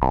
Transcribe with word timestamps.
Du 0.00 0.06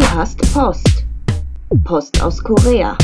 hast 0.00 0.40
Post. 0.54 1.04
Post 1.84 2.22
aus 2.22 2.42
Korea. 2.42 2.96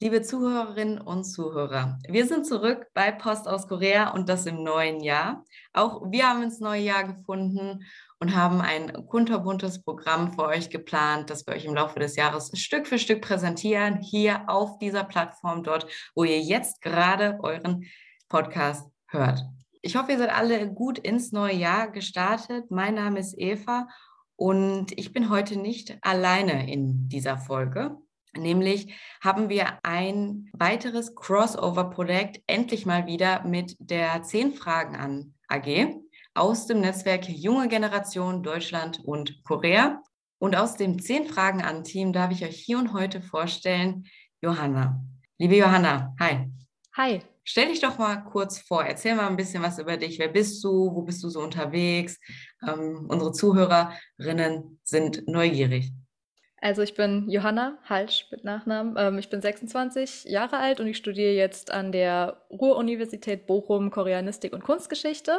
Liebe 0.00 0.22
Zuhörerinnen 0.22 1.00
und 1.00 1.24
Zuhörer, 1.24 1.98
wir 2.08 2.26
sind 2.26 2.46
zurück 2.46 2.86
bei 2.92 3.12
Post 3.12 3.48
aus 3.48 3.68
Korea 3.68 4.10
und 4.10 4.28
das 4.28 4.46
im 4.46 4.62
neuen 4.64 5.00
Jahr. 5.00 5.44
Auch 5.72 6.02
wir 6.10 6.28
haben 6.28 6.42
ins 6.42 6.60
neue 6.60 6.82
Jahr 6.82 7.04
gefunden 7.04 7.84
und 8.18 8.34
haben 8.34 8.60
ein 8.60 9.06
kunterbuntes 9.06 9.82
Programm 9.82 10.32
für 10.32 10.44
euch 10.44 10.70
geplant, 10.70 11.30
das 11.30 11.46
wir 11.46 11.54
euch 11.54 11.64
im 11.64 11.74
Laufe 11.74 11.98
des 11.98 12.16
Jahres 12.16 12.50
Stück 12.58 12.86
für 12.86 12.98
Stück 12.98 13.20
präsentieren, 13.20 14.00
hier 14.00 14.48
auf 14.48 14.78
dieser 14.78 15.04
Plattform 15.04 15.62
dort, 15.62 15.86
wo 16.14 16.24
ihr 16.24 16.40
jetzt 16.40 16.80
gerade 16.80 17.38
euren 17.42 17.84
Podcast 18.28 18.88
hört. 19.08 19.44
Ich 19.82 19.96
hoffe, 19.96 20.12
ihr 20.12 20.18
seid 20.18 20.34
alle 20.34 20.72
gut 20.72 20.98
ins 20.98 21.32
neue 21.32 21.54
Jahr 21.54 21.90
gestartet. 21.90 22.70
Mein 22.70 22.94
Name 22.94 23.20
ist 23.20 23.38
Eva 23.38 23.86
und 24.34 24.98
ich 24.98 25.12
bin 25.12 25.30
heute 25.30 25.58
nicht 25.58 25.98
alleine 26.00 26.70
in 26.70 27.08
dieser 27.08 27.38
Folge. 27.38 27.96
Nämlich 28.36 28.94
haben 29.22 29.48
wir 29.48 29.78
ein 29.82 30.50
weiteres 30.52 31.14
Crossover-Projekt 31.14 32.42
endlich 32.46 32.84
mal 32.84 33.06
wieder 33.06 33.44
mit 33.44 33.76
der 33.78 34.22
10 34.22 34.54
Fragen 34.54 34.96
an 34.96 35.34
AG 35.48 35.94
aus 36.36 36.66
dem 36.66 36.80
Netzwerk 36.80 37.28
Junge 37.28 37.68
Generation 37.68 38.42
Deutschland 38.42 39.00
und 39.04 39.42
Korea. 39.44 40.02
Und 40.38 40.54
aus 40.54 40.76
dem 40.76 41.00
10 41.00 41.26
Fragen 41.26 41.62
an 41.62 41.82
Team 41.82 42.12
darf 42.12 42.30
ich 42.30 42.44
euch 42.44 42.56
hier 42.56 42.78
und 42.78 42.92
heute 42.92 43.22
vorstellen, 43.22 44.04
Johanna. 44.42 45.02
Liebe 45.38 45.56
Johanna, 45.56 46.14
hi. 46.20 46.46
Hi. 46.94 47.22
Stell 47.42 47.68
dich 47.68 47.80
doch 47.80 47.96
mal 47.96 48.16
kurz 48.16 48.58
vor, 48.58 48.84
erzähl 48.84 49.14
mal 49.14 49.28
ein 49.28 49.36
bisschen 49.36 49.62
was 49.62 49.78
über 49.78 49.96
dich. 49.96 50.18
Wer 50.18 50.28
bist 50.28 50.62
du? 50.62 50.94
Wo 50.94 51.02
bist 51.02 51.22
du 51.22 51.30
so 51.30 51.40
unterwegs? 51.40 52.18
Ähm, 52.66 53.06
unsere 53.08 53.32
Zuhörerinnen 53.32 54.80
sind 54.82 55.26
neugierig. 55.28 55.92
Also 56.60 56.82
ich 56.82 56.94
bin 56.94 57.30
Johanna 57.30 57.78
Halsch 57.84 58.26
mit 58.30 58.44
Nachnamen. 58.44 58.94
Ähm, 58.98 59.18
ich 59.18 59.30
bin 59.30 59.40
26 59.40 60.24
Jahre 60.24 60.58
alt 60.58 60.80
und 60.80 60.88
ich 60.88 60.96
studiere 60.96 61.32
jetzt 61.32 61.70
an 61.70 61.92
der 61.92 62.42
Ruhr-Universität 62.50 63.46
Bochum 63.46 63.90
Koreanistik 63.90 64.52
und 64.52 64.64
Kunstgeschichte. 64.64 65.38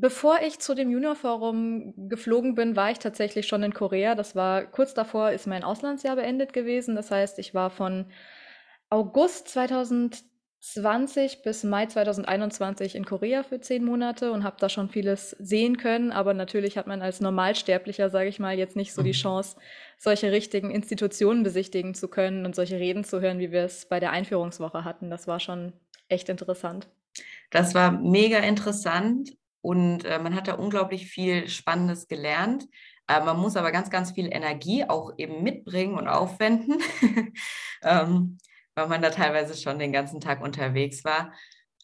Bevor 0.00 0.38
ich 0.46 0.58
zu 0.60 0.74
dem 0.74 0.90
Juniorforum 0.90 2.08
geflogen 2.08 2.54
bin, 2.54 2.76
war 2.76 2.90
ich 2.90 2.98
tatsächlich 2.98 3.48
schon 3.48 3.62
in 3.62 3.74
Korea. 3.74 4.14
Das 4.14 4.36
war 4.36 4.64
kurz 4.64 4.94
davor, 4.94 5.32
ist 5.32 5.46
mein 5.46 5.64
Auslandsjahr 5.64 6.16
beendet 6.16 6.52
gewesen. 6.52 6.94
Das 6.94 7.10
heißt, 7.10 7.38
ich 7.38 7.54
war 7.54 7.70
von 7.70 8.06
August 8.90 9.48
2000 9.48 10.22
20 10.60 11.42
bis 11.42 11.62
Mai 11.62 11.86
2021 11.86 12.96
in 12.96 13.04
Korea 13.04 13.44
für 13.44 13.60
zehn 13.60 13.84
Monate 13.84 14.32
und 14.32 14.42
habe 14.42 14.56
da 14.58 14.68
schon 14.68 14.88
vieles 14.88 15.30
sehen 15.38 15.76
können. 15.76 16.10
Aber 16.10 16.34
natürlich 16.34 16.76
hat 16.76 16.88
man 16.88 17.00
als 17.00 17.20
Normalsterblicher, 17.20 18.10
sage 18.10 18.28
ich 18.28 18.40
mal, 18.40 18.58
jetzt 18.58 18.74
nicht 18.74 18.92
so 18.92 19.02
die 19.02 19.10
mhm. 19.10 19.14
Chance, 19.14 19.56
solche 19.98 20.32
richtigen 20.32 20.70
Institutionen 20.70 21.44
besichtigen 21.44 21.94
zu 21.94 22.08
können 22.08 22.44
und 22.44 22.56
solche 22.56 22.78
Reden 22.78 23.04
zu 23.04 23.20
hören, 23.20 23.38
wie 23.38 23.52
wir 23.52 23.62
es 23.62 23.86
bei 23.86 24.00
der 24.00 24.10
Einführungswoche 24.10 24.84
hatten. 24.84 25.10
Das 25.10 25.28
war 25.28 25.38
schon 25.38 25.74
echt 26.08 26.28
interessant. 26.28 26.88
Das 27.50 27.74
war 27.74 27.92
mega 27.92 28.38
interessant 28.38 29.30
und 29.60 30.04
äh, 30.04 30.18
man 30.18 30.34
hat 30.34 30.48
da 30.48 30.54
unglaublich 30.54 31.06
viel 31.06 31.48
Spannendes 31.48 32.08
gelernt. 32.08 32.66
Äh, 33.08 33.20
man 33.20 33.38
muss 33.38 33.56
aber 33.56 33.72
ganz, 33.72 33.90
ganz 33.90 34.12
viel 34.12 34.26
Energie 34.32 34.84
auch 34.84 35.12
eben 35.16 35.42
mitbringen 35.42 35.94
und 35.94 36.08
aufwenden. 36.08 36.80
ähm, 37.82 38.38
weil 38.74 38.88
man 38.88 39.02
da 39.02 39.10
teilweise 39.10 39.56
schon 39.56 39.78
den 39.78 39.92
ganzen 39.92 40.20
Tag 40.20 40.40
unterwegs 40.40 41.04
war. 41.04 41.32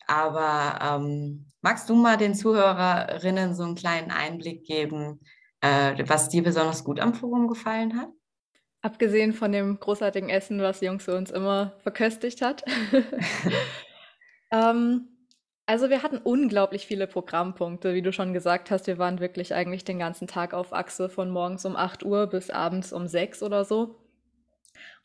Aber 0.06 0.78
ähm, 0.80 1.46
magst 1.60 1.88
du 1.88 1.94
mal 1.94 2.16
den 2.16 2.34
Zuhörerinnen 2.34 3.54
so 3.54 3.64
einen 3.64 3.74
kleinen 3.74 4.10
Einblick 4.10 4.64
geben, 4.64 5.20
äh, 5.60 6.04
was 6.06 6.28
dir 6.28 6.42
besonders 6.42 6.84
gut 6.84 7.00
am 7.00 7.14
Forum 7.14 7.48
gefallen 7.48 8.00
hat? 8.00 8.10
Abgesehen 8.82 9.32
von 9.32 9.50
dem 9.50 9.80
großartigen 9.80 10.28
Essen, 10.28 10.60
was 10.60 10.82
Jungs 10.82 11.04
für 11.04 11.16
uns 11.16 11.30
immer 11.30 11.72
verköstigt 11.82 12.42
hat. 12.42 12.64
ähm, 14.52 15.13
also 15.66 15.88
wir 15.88 16.02
hatten 16.02 16.18
unglaublich 16.18 16.86
viele 16.86 17.06
Programmpunkte, 17.06 17.94
wie 17.94 18.02
du 18.02 18.12
schon 18.12 18.32
gesagt 18.34 18.70
hast. 18.70 18.86
Wir 18.86 18.98
waren 18.98 19.20
wirklich 19.20 19.54
eigentlich 19.54 19.84
den 19.84 19.98
ganzen 19.98 20.26
Tag 20.26 20.52
auf 20.52 20.72
Achse 20.72 21.08
von 21.08 21.30
morgens 21.30 21.64
um 21.64 21.76
8 21.76 22.04
Uhr 22.04 22.26
bis 22.26 22.50
abends 22.50 22.92
um 22.92 23.06
6 23.06 23.42
oder 23.42 23.64
so. 23.64 23.96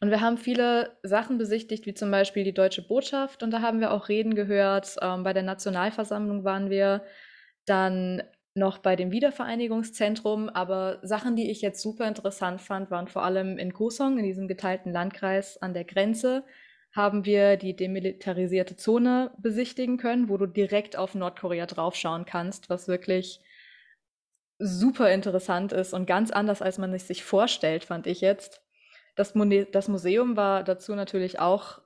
Und 0.01 0.09
wir 0.09 0.21
haben 0.21 0.37
viele 0.37 0.97
Sachen 1.03 1.37
besichtigt, 1.37 1.85
wie 1.85 1.93
zum 1.93 2.11
Beispiel 2.11 2.43
die 2.43 2.53
Deutsche 2.53 2.81
Botschaft. 2.81 3.43
Und 3.43 3.51
da 3.51 3.61
haben 3.61 3.79
wir 3.79 3.91
auch 3.91 4.09
Reden 4.09 4.35
gehört. 4.35 4.95
Ähm, 5.01 5.23
bei 5.23 5.33
der 5.33 5.43
Nationalversammlung 5.43 6.43
waren 6.43 6.69
wir 6.69 7.03
dann 7.65 8.23
noch 8.53 8.79
bei 8.79 8.95
dem 8.95 9.11
Wiedervereinigungszentrum. 9.11 10.49
Aber 10.49 10.99
Sachen, 11.03 11.35
die 11.35 11.51
ich 11.51 11.61
jetzt 11.61 11.81
super 11.81 12.07
interessant 12.07 12.61
fand, 12.61 12.91
waren 12.91 13.07
vor 13.07 13.23
allem 13.23 13.57
in 13.57 13.73
Kusong, 13.73 14.17
in 14.17 14.25
diesem 14.25 14.47
geteilten 14.47 14.91
Landkreis 14.91 15.61
an 15.61 15.73
der 15.73 15.85
Grenze, 15.85 16.43
haben 16.91 17.25
wir 17.25 17.57
die 17.57 17.75
demilitarisierte 17.75 18.75
Zone 18.75 19.31
besichtigen 19.38 19.97
können, 19.97 20.29
wo 20.29 20.38
du 20.38 20.47
direkt 20.47 20.95
auf 20.97 21.16
Nordkorea 21.16 21.66
draufschauen 21.66 22.25
kannst, 22.25 22.69
was 22.69 22.88
wirklich 22.88 23.41
super 24.57 25.11
interessant 25.11 25.72
ist 25.72 25.94
und 25.94 26.05
ganz 26.05 26.31
anders, 26.31 26.61
als 26.61 26.77
man 26.77 26.94
es 26.94 27.07
sich 27.07 27.23
vorstellt, 27.23 27.85
fand 27.85 28.07
ich 28.07 28.22
jetzt. 28.22 28.61
Das, 29.16 29.35
Mune 29.35 29.66
das 29.66 29.88
Museum 29.88 30.35
war 30.35 30.63
dazu 30.63 30.95
natürlich 30.95 31.39
auch 31.39 31.81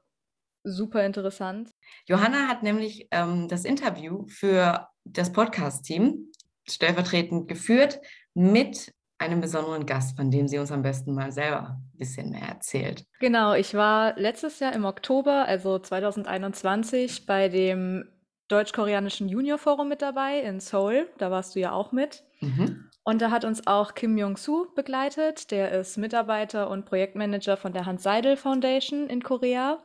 super 0.63 1.05
interessant. 1.05 1.71
Johanna 2.05 2.47
hat 2.47 2.63
nämlich 2.63 3.07
ähm, 3.11 3.47
das 3.47 3.65
Interview 3.65 4.25
für 4.27 4.87
das 5.03 5.33
Podcast-Team 5.33 6.31
stellvertretend 6.67 7.47
geführt 7.47 7.99
mit 8.33 8.93
einem 9.23 9.41
besonderen 9.41 9.85
Gast, 9.85 10.15
von 10.15 10.29
dem 10.29 10.47
sie 10.47 10.59
uns 10.59 10.71
am 10.71 10.81
besten 10.81 11.13
mal 11.13 11.31
selber 11.31 11.77
ein 11.93 11.97
bisschen 11.97 12.29
mehr 12.29 12.47
erzählt. 12.47 13.05
Genau, 13.19 13.53
ich 13.53 13.73
war 13.73 14.17
letztes 14.19 14.59
Jahr 14.59 14.73
im 14.73 14.85
Oktober, 14.85 15.45
also 15.47 15.79
2021, 15.79 17.25
bei 17.25 17.49
dem 17.49 18.05
deutsch-koreanischen 18.49 19.29
Junior-Forum 19.29 19.89
mit 19.89 20.01
dabei 20.01 20.41
in 20.41 20.59
Seoul. 20.59 21.07
Da 21.17 21.31
warst 21.31 21.55
du 21.55 21.59
ja 21.59 21.71
auch 21.71 21.91
mit. 21.91 22.23
Mhm. 22.41 22.89
Und 23.03 23.21
da 23.21 23.31
hat 23.31 23.45
uns 23.45 23.67
auch 23.67 23.95
Kim 23.95 24.17
Jong-soo 24.17 24.67
begleitet. 24.75 25.51
Der 25.51 25.71
ist 25.71 25.97
Mitarbeiter 25.97 26.69
und 26.69 26.85
Projektmanager 26.85 27.57
von 27.57 27.73
der 27.73 27.85
Hans 27.85 28.03
Seidel 28.03 28.37
Foundation 28.37 29.07
in 29.07 29.23
Korea. 29.23 29.79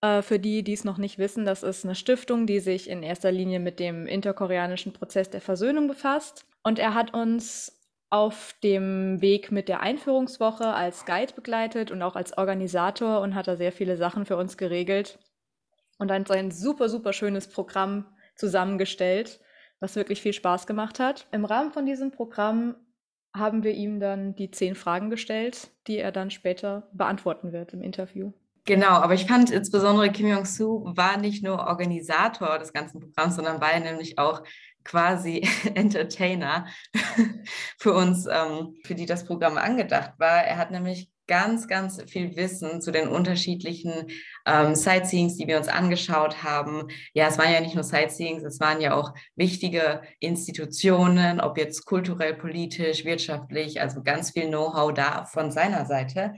Äh, 0.00 0.22
für 0.22 0.38
die, 0.38 0.62
die 0.62 0.72
es 0.72 0.84
noch 0.84 0.98
nicht 0.98 1.18
wissen, 1.18 1.44
das 1.44 1.62
ist 1.62 1.84
eine 1.84 1.94
Stiftung, 1.94 2.46
die 2.46 2.60
sich 2.60 2.88
in 2.88 3.02
erster 3.02 3.32
Linie 3.32 3.60
mit 3.60 3.78
dem 3.78 4.06
interkoreanischen 4.06 4.92
Prozess 4.92 5.30
der 5.30 5.40
Versöhnung 5.40 5.88
befasst. 5.88 6.46
Und 6.62 6.78
er 6.78 6.94
hat 6.94 7.14
uns 7.14 7.75
auf 8.10 8.54
dem 8.62 9.20
Weg 9.20 9.50
mit 9.50 9.68
der 9.68 9.80
Einführungswoche 9.80 10.66
als 10.66 11.06
Guide 11.06 11.34
begleitet 11.34 11.90
und 11.90 12.02
auch 12.02 12.16
als 12.16 12.38
Organisator 12.38 13.20
und 13.20 13.34
hat 13.34 13.48
da 13.48 13.56
sehr 13.56 13.72
viele 13.72 13.96
Sachen 13.96 14.26
für 14.26 14.36
uns 14.36 14.56
geregelt 14.56 15.18
und 15.98 16.08
dann 16.08 16.24
ein 16.30 16.50
super, 16.50 16.88
super 16.88 17.12
schönes 17.12 17.48
Programm 17.48 18.06
zusammengestellt 18.36 19.40
was 19.80 19.96
wirklich 19.96 20.22
viel 20.22 20.32
Spaß 20.32 20.66
gemacht 20.66 21.00
hat. 21.00 21.26
Im 21.32 21.44
Rahmen 21.44 21.72
von 21.72 21.86
diesem 21.86 22.10
Programm 22.10 22.76
haben 23.34 23.62
wir 23.62 23.72
ihm 23.72 24.00
dann 24.00 24.34
die 24.34 24.50
zehn 24.50 24.74
Fragen 24.74 25.10
gestellt, 25.10 25.70
die 25.86 25.98
er 25.98 26.12
dann 26.12 26.30
später 26.30 26.88
beantworten 26.92 27.52
wird 27.52 27.74
im 27.74 27.82
Interview. 27.82 28.32
Genau, 28.64 28.88
aber 28.88 29.14
ich 29.14 29.26
fand 29.26 29.50
insbesondere 29.50 30.10
Kim 30.10 30.26
Jong-soo 30.26 30.96
war 30.96 31.18
nicht 31.18 31.44
nur 31.44 31.66
Organisator 31.66 32.58
des 32.58 32.72
ganzen 32.72 33.00
Programms, 33.00 33.36
sondern 33.36 33.60
war 33.60 33.78
nämlich 33.78 34.18
auch 34.18 34.42
quasi 34.86 35.46
Entertainer 35.74 36.66
für 37.78 37.92
uns, 37.92 38.26
ähm, 38.26 38.76
für 38.84 38.94
die 38.94 39.06
das 39.06 39.26
Programm 39.26 39.58
angedacht 39.58 40.12
war. 40.18 40.42
Er 40.44 40.56
hat 40.56 40.70
nämlich 40.70 41.10
ganz, 41.26 41.66
ganz 41.66 42.00
viel 42.08 42.36
Wissen 42.36 42.80
zu 42.80 42.92
den 42.92 43.08
unterschiedlichen 43.08 44.06
ähm, 44.46 44.74
Sightseeings, 44.74 45.36
die 45.36 45.46
wir 45.46 45.58
uns 45.58 45.68
angeschaut 45.68 46.44
haben. 46.44 46.86
Ja, 47.14 47.26
es 47.26 47.36
waren 47.36 47.52
ja 47.52 47.60
nicht 47.60 47.74
nur 47.74 47.84
Sightseeings, 47.84 48.44
es 48.44 48.60
waren 48.60 48.80
ja 48.80 48.94
auch 48.94 49.12
wichtige 49.34 50.02
Institutionen, 50.20 51.40
ob 51.40 51.58
jetzt 51.58 51.84
kulturell, 51.84 52.34
politisch, 52.34 53.04
wirtschaftlich, 53.04 53.80
also 53.80 54.02
ganz 54.02 54.30
viel 54.30 54.46
Know-how 54.46 54.94
da 54.94 55.24
von 55.24 55.50
seiner 55.50 55.84
Seite. 55.84 56.34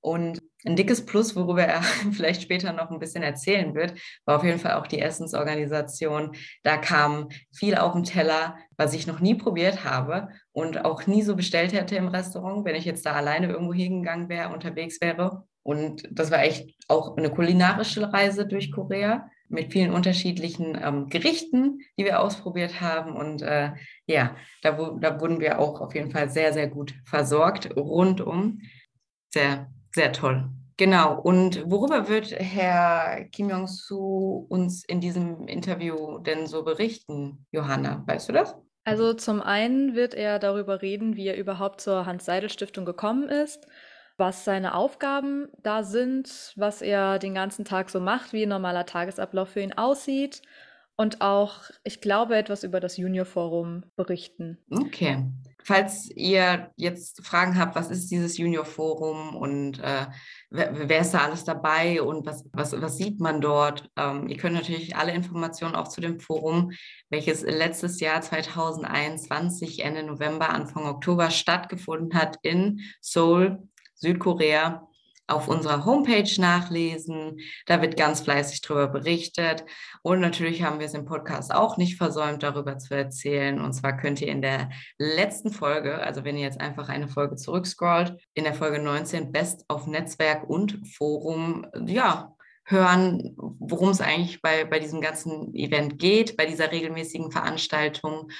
Und 0.00 0.42
ein 0.64 0.76
dickes 0.76 1.04
Plus, 1.04 1.36
worüber 1.36 1.64
er 1.64 1.82
vielleicht 2.12 2.42
später 2.42 2.72
noch 2.72 2.90
ein 2.90 2.98
bisschen 2.98 3.22
erzählen 3.22 3.74
wird, 3.74 3.94
war 4.24 4.36
auf 4.36 4.44
jeden 4.44 4.58
Fall 4.58 4.74
auch 4.74 4.86
die 4.86 5.00
Essensorganisation. 5.00 6.32
Da 6.62 6.76
kam 6.76 7.28
viel 7.52 7.76
auf 7.76 7.92
den 7.92 8.04
Teller, 8.04 8.56
was 8.76 8.94
ich 8.94 9.06
noch 9.06 9.20
nie 9.20 9.34
probiert 9.34 9.84
habe 9.84 10.28
und 10.52 10.84
auch 10.84 11.06
nie 11.06 11.22
so 11.22 11.36
bestellt 11.36 11.72
hätte 11.72 11.96
im 11.96 12.08
Restaurant, 12.08 12.64
wenn 12.64 12.76
ich 12.76 12.84
jetzt 12.84 13.06
da 13.06 13.12
alleine 13.12 13.48
irgendwo 13.48 13.74
hingegangen 13.74 14.28
wäre, 14.28 14.52
unterwegs 14.52 15.00
wäre. 15.00 15.44
Und 15.62 16.08
das 16.10 16.30
war 16.30 16.42
echt 16.42 16.74
auch 16.88 17.16
eine 17.16 17.30
kulinarische 17.30 18.12
Reise 18.12 18.46
durch 18.46 18.70
Korea 18.70 19.30
mit 19.48 19.72
vielen 19.72 19.92
unterschiedlichen 19.92 20.78
ähm, 20.82 21.08
Gerichten, 21.08 21.78
die 21.98 22.04
wir 22.04 22.20
ausprobiert 22.20 22.80
haben. 22.80 23.14
Und 23.14 23.42
äh, 23.42 23.72
ja, 24.06 24.36
da, 24.62 24.72
da 24.72 25.20
wurden 25.20 25.40
wir 25.40 25.58
auch 25.58 25.80
auf 25.80 25.94
jeden 25.94 26.10
Fall 26.10 26.28
sehr, 26.28 26.52
sehr 26.52 26.68
gut 26.68 26.94
versorgt, 27.04 27.76
rundum. 27.76 28.60
Sehr 29.32 29.68
sehr 29.94 30.12
toll. 30.12 30.50
Genau, 30.76 31.20
und 31.20 31.70
worüber 31.70 32.08
wird 32.08 32.32
Herr 32.32 33.24
Kim 33.30 33.48
Jong-soo 33.48 34.46
uns 34.48 34.84
in 34.84 35.00
diesem 35.00 35.46
Interview 35.46 36.18
denn 36.18 36.46
so 36.46 36.64
berichten, 36.64 37.46
Johanna? 37.52 38.02
Weißt 38.06 38.28
du 38.28 38.32
das? 38.32 38.56
Also 38.84 39.14
zum 39.14 39.40
einen 39.40 39.94
wird 39.94 40.14
er 40.14 40.38
darüber 40.38 40.82
reden, 40.82 41.16
wie 41.16 41.28
er 41.28 41.36
überhaupt 41.36 41.80
zur 41.80 42.06
Hans-Seidel-Stiftung 42.06 42.84
gekommen 42.84 43.28
ist, 43.28 43.66
was 44.16 44.44
seine 44.44 44.74
Aufgaben 44.74 45.48
da 45.62 45.84
sind, 45.84 46.52
was 46.56 46.82
er 46.82 47.18
den 47.18 47.34
ganzen 47.34 47.64
Tag 47.64 47.88
so 47.88 48.00
macht, 48.00 48.32
wie 48.32 48.42
ein 48.42 48.48
normaler 48.48 48.84
Tagesablauf 48.84 49.50
für 49.50 49.60
ihn 49.60 49.72
aussieht 49.72 50.42
und 50.96 51.20
auch, 51.20 51.62
ich 51.82 52.00
glaube, 52.00 52.36
etwas 52.36 52.62
über 52.62 52.80
das 52.80 52.96
Junior 52.96 53.24
Forum 53.24 53.84
berichten. 53.96 54.58
Okay. 54.70 55.24
Falls 55.66 56.10
ihr 56.14 56.70
jetzt 56.76 57.26
Fragen 57.26 57.58
habt, 57.58 57.74
was 57.74 57.90
ist 57.90 58.10
dieses 58.10 58.36
Junior 58.36 58.66
Forum 58.66 59.34
und 59.34 59.78
äh, 59.80 60.06
wer, 60.50 60.88
wer, 60.88 61.00
ist 61.00 61.12
da 61.12 61.20
alles 61.20 61.44
dabei 61.44 62.02
und 62.02 62.26
was, 62.26 62.44
was, 62.52 62.78
was 62.78 62.98
sieht 62.98 63.18
man 63.18 63.40
dort? 63.40 63.90
Ähm, 63.96 64.28
ihr 64.28 64.36
könnt 64.36 64.54
natürlich 64.54 64.94
alle 64.94 65.12
Informationen 65.12 65.74
auch 65.74 65.88
zu 65.88 66.02
dem 66.02 66.20
Forum, 66.20 66.72
welches 67.08 67.42
letztes 67.42 68.00
Jahr 68.00 68.20
2021, 68.20 69.82
Ende 69.82 70.02
November, 70.02 70.50
Anfang 70.50 70.84
Oktober 70.84 71.30
stattgefunden 71.30 72.12
hat 72.18 72.36
in 72.42 72.80
Seoul, 73.00 73.66
Südkorea, 73.94 74.86
auf 75.26 75.48
unserer 75.48 75.84
Homepage 75.84 76.30
nachlesen. 76.38 77.38
Da 77.66 77.80
wird 77.80 77.96
ganz 77.96 78.20
fleißig 78.20 78.60
darüber 78.60 78.88
berichtet. 78.88 79.64
Und 80.02 80.20
natürlich 80.20 80.62
haben 80.62 80.78
wir 80.78 80.86
es 80.86 80.94
im 80.94 81.04
Podcast 81.04 81.54
auch 81.54 81.76
nicht 81.76 81.96
versäumt, 81.96 82.42
darüber 82.42 82.78
zu 82.78 82.94
erzählen. 82.94 83.60
Und 83.60 83.72
zwar 83.72 83.96
könnt 83.96 84.20
ihr 84.20 84.28
in 84.28 84.42
der 84.42 84.70
letzten 84.98 85.50
Folge, 85.50 85.98
also 85.98 86.24
wenn 86.24 86.36
ihr 86.36 86.44
jetzt 86.44 86.60
einfach 86.60 86.88
eine 86.88 87.08
Folge 87.08 87.36
zurückscrollt, 87.36 88.16
in 88.34 88.44
der 88.44 88.54
Folge 88.54 88.78
19 88.78 89.32
Best 89.32 89.64
auf 89.68 89.86
Netzwerk 89.86 90.48
und 90.48 90.86
Forum, 90.86 91.66
ja, 91.86 92.34
hören, 92.66 93.34
worum 93.36 93.90
es 93.90 94.00
eigentlich 94.00 94.40
bei, 94.40 94.64
bei 94.64 94.78
diesem 94.78 95.00
ganzen 95.00 95.54
Event 95.54 95.98
geht, 95.98 96.36
bei 96.36 96.46
dieser 96.46 96.72
regelmäßigen 96.72 97.30
Veranstaltung 97.30 98.30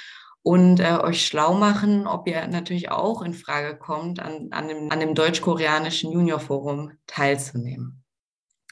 und 0.44 0.78
äh, 0.78 0.98
euch 1.02 1.26
schlau 1.26 1.54
machen, 1.54 2.06
ob 2.06 2.28
ihr 2.28 2.46
natürlich 2.46 2.90
auch 2.90 3.22
in 3.22 3.32
Frage 3.32 3.78
kommt, 3.78 4.20
an, 4.20 4.48
an 4.50 4.68
dem, 4.68 4.92
an 4.92 5.00
dem 5.00 5.14
deutsch-koreanischen 5.14 6.12
Junior-Forum 6.12 6.92
teilzunehmen. 7.06 8.04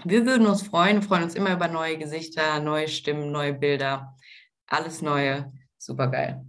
Wir 0.04 0.26
würden 0.26 0.46
uns 0.46 0.62
freuen, 0.62 1.00
freuen 1.00 1.22
uns 1.22 1.34
immer 1.34 1.54
über 1.54 1.68
neue 1.68 1.96
Gesichter, 1.96 2.60
neue 2.60 2.88
Stimmen, 2.88 3.32
neue 3.32 3.54
Bilder, 3.54 4.16
alles 4.66 5.00
Neue, 5.00 5.50
super 5.78 6.08
geil. 6.08 6.44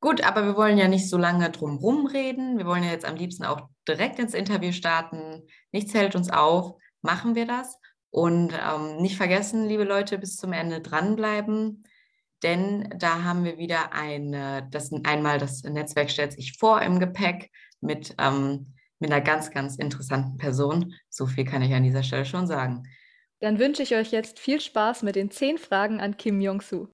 Gut, 0.00 0.22
aber 0.22 0.44
wir 0.44 0.56
wollen 0.56 0.76
ja 0.76 0.88
nicht 0.88 1.08
so 1.08 1.16
lange 1.16 1.48
drum 1.50 2.06
reden. 2.06 2.58
Wir 2.58 2.66
wollen 2.66 2.84
ja 2.84 2.90
jetzt 2.90 3.06
am 3.06 3.16
liebsten 3.16 3.44
auch 3.44 3.68
direkt 3.88 4.18
ins 4.18 4.34
Interview 4.34 4.72
starten. 4.72 5.46
Nichts 5.70 5.94
hält 5.94 6.14
uns 6.14 6.28
auf, 6.28 6.74
machen 7.00 7.34
wir 7.34 7.46
das. 7.46 7.78
Und 8.10 8.52
ähm, 8.52 8.96
nicht 8.96 9.16
vergessen, 9.16 9.66
liebe 9.66 9.84
Leute, 9.84 10.18
bis 10.18 10.36
zum 10.36 10.52
Ende 10.52 10.82
dranbleiben 10.82 11.84
denn 12.42 12.92
da 12.96 13.22
haben 13.22 13.44
wir 13.44 13.58
wieder 13.58 13.92
eine, 13.92 14.68
das 14.70 14.90
einmal 15.04 15.38
das 15.38 15.62
Netzwerk 15.62 16.10
stellt 16.10 16.32
sich 16.32 16.56
vor 16.58 16.82
im 16.82 16.98
Gepäck 16.98 17.50
mit, 17.80 18.14
ähm, 18.18 18.74
mit 18.98 19.12
einer 19.12 19.20
ganz, 19.20 19.50
ganz 19.50 19.76
interessanten 19.76 20.36
Person. 20.38 20.94
So 21.08 21.26
viel 21.26 21.44
kann 21.44 21.62
ich 21.62 21.72
an 21.72 21.82
dieser 21.82 22.02
Stelle 22.02 22.24
schon 22.24 22.46
sagen. 22.46 22.84
Dann 23.40 23.58
wünsche 23.58 23.82
ich 23.82 23.94
euch 23.94 24.12
jetzt 24.12 24.38
viel 24.38 24.60
Spaß 24.60 25.02
mit 25.02 25.16
den 25.16 25.30
zehn 25.30 25.58
Fragen 25.58 26.00
an 26.00 26.16
Kim 26.16 26.40
Jong-soo. 26.40 26.88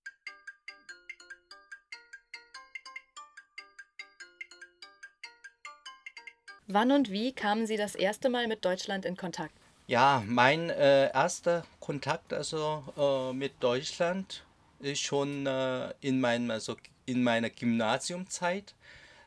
Wann 6.66 6.92
und 6.92 7.10
wie 7.10 7.32
kamen 7.32 7.66
Sie 7.66 7.78
das 7.78 7.94
erste 7.94 8.28
Mal 8.28 8.46
mit 8.46 8.64
Deutschland 8.64 9.06
in 9.06 9.16
Kontakt? 9.16 9.54
Ja, 9.86 10.22
mein 10.26 10.68
äh, 10.68 11.10
erster 11.12 11.64
Kontakt 11.80 12.34
also 12.34 12.84
äh, 12.98 13.32
mit 13.32 13.54
Deutschland 13.60 14.44
schon 14.94 15.46
äh, 15.46 15.92
in, 16.00 16.20
meinem, 16.20 16.50
also 16.50 16.76
in 17.06 17.22
meiner 17.22 17.50
Gymnasiumzeit. 17.50 18.74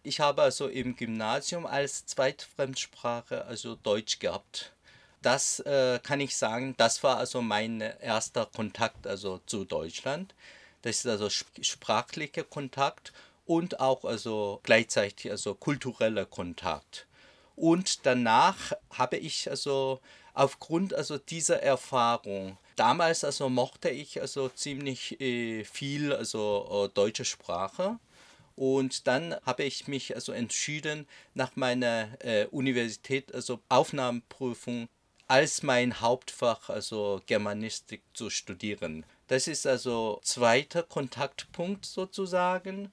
Ich 0.04 0.20
habe 0.20 0.42
also 0.42 0.68
im 0.68 0.96
Gymnasium 0.96 1.66
als 1.66 2.06
Zweitfremdsprache 2.06 3.46
also 3.46 3.76
Deutsch 3.76 4.20
gehabt. 4.20 4.72
Das 5.22 5.60
äh, 5.60 6.00
kann 6.02 6.20
ich 6.20 6.36
sagen, 6.36 6.74
das 6.78 7.04
war 7.04 7.18
also 7.18 7.42
mein 7.42 7.82
erster 7.82 8.48
Kontakt 8.48 9.06
also 9.06 9.40
zu 9.46 9.66
Deutschland. 9.66 10.34
Das 10.82 10.98
ist 10.98 11.08
also 11.08 11.30
sprachlicher 11.30 12.44
Kontakt 12.44 13.14
und 13.46 13.80
auch 13.80 14.04
also 14.04 14.60
gleichzeitig 14.64 15.30
also 15.30 15.54
kultureller 15.54 16.26
Kontakt. 16.26 17.06
Und 17.56 18.06
danach 18.08 18.72
habe 18.92 19.18
ich 19.18 19.50
also 19.50 20.00
aufgrund 20.34 20.96
also 20.96 21.20
dieser 21.20 21.62
Erfahrung 21.62 22.58
damals 22.82 23.24
also 23.24 23.48
mochte 23.48 23.92
ich 23.92 24.20
also 24.22 24.50
ziemlich 24.50 25.22
äh, 25.22 25.64
viel 25.64 26.14
also 26.14 26.88
äh, 26.90 26.94
deutsche 26.96 27.26
Sprache 27.26 28.00
und 28.56 29.06
dann 29.06 29.36
habe 29.46 29.64
ich 29.64 29.88
mich 29.88 30.16
also 30.16 30.32
entschieden 30.32 31.08
nach 31.36 31.56
meiner 31.56 32.08
äh, 32.26 32.48
Universität 32.48 33.36
also 33.36 33.60
Aufnahmeprüfung 33.70 34.90
als 35.28 35.62
mein 35.62 36.02
Hauptfach 36.02 36.72
also 36.72 37.22
Germanistik 37.28 38.02
zu 38.16 38.32
studieren. 38.32 39.06
Das 39.28 39.48
ist 39.48 39.68
also 39.68 40.20
zweiter 40.24 40.82
Kontaktpunkt 40.82 41.86
sozusagen 41.86 42.92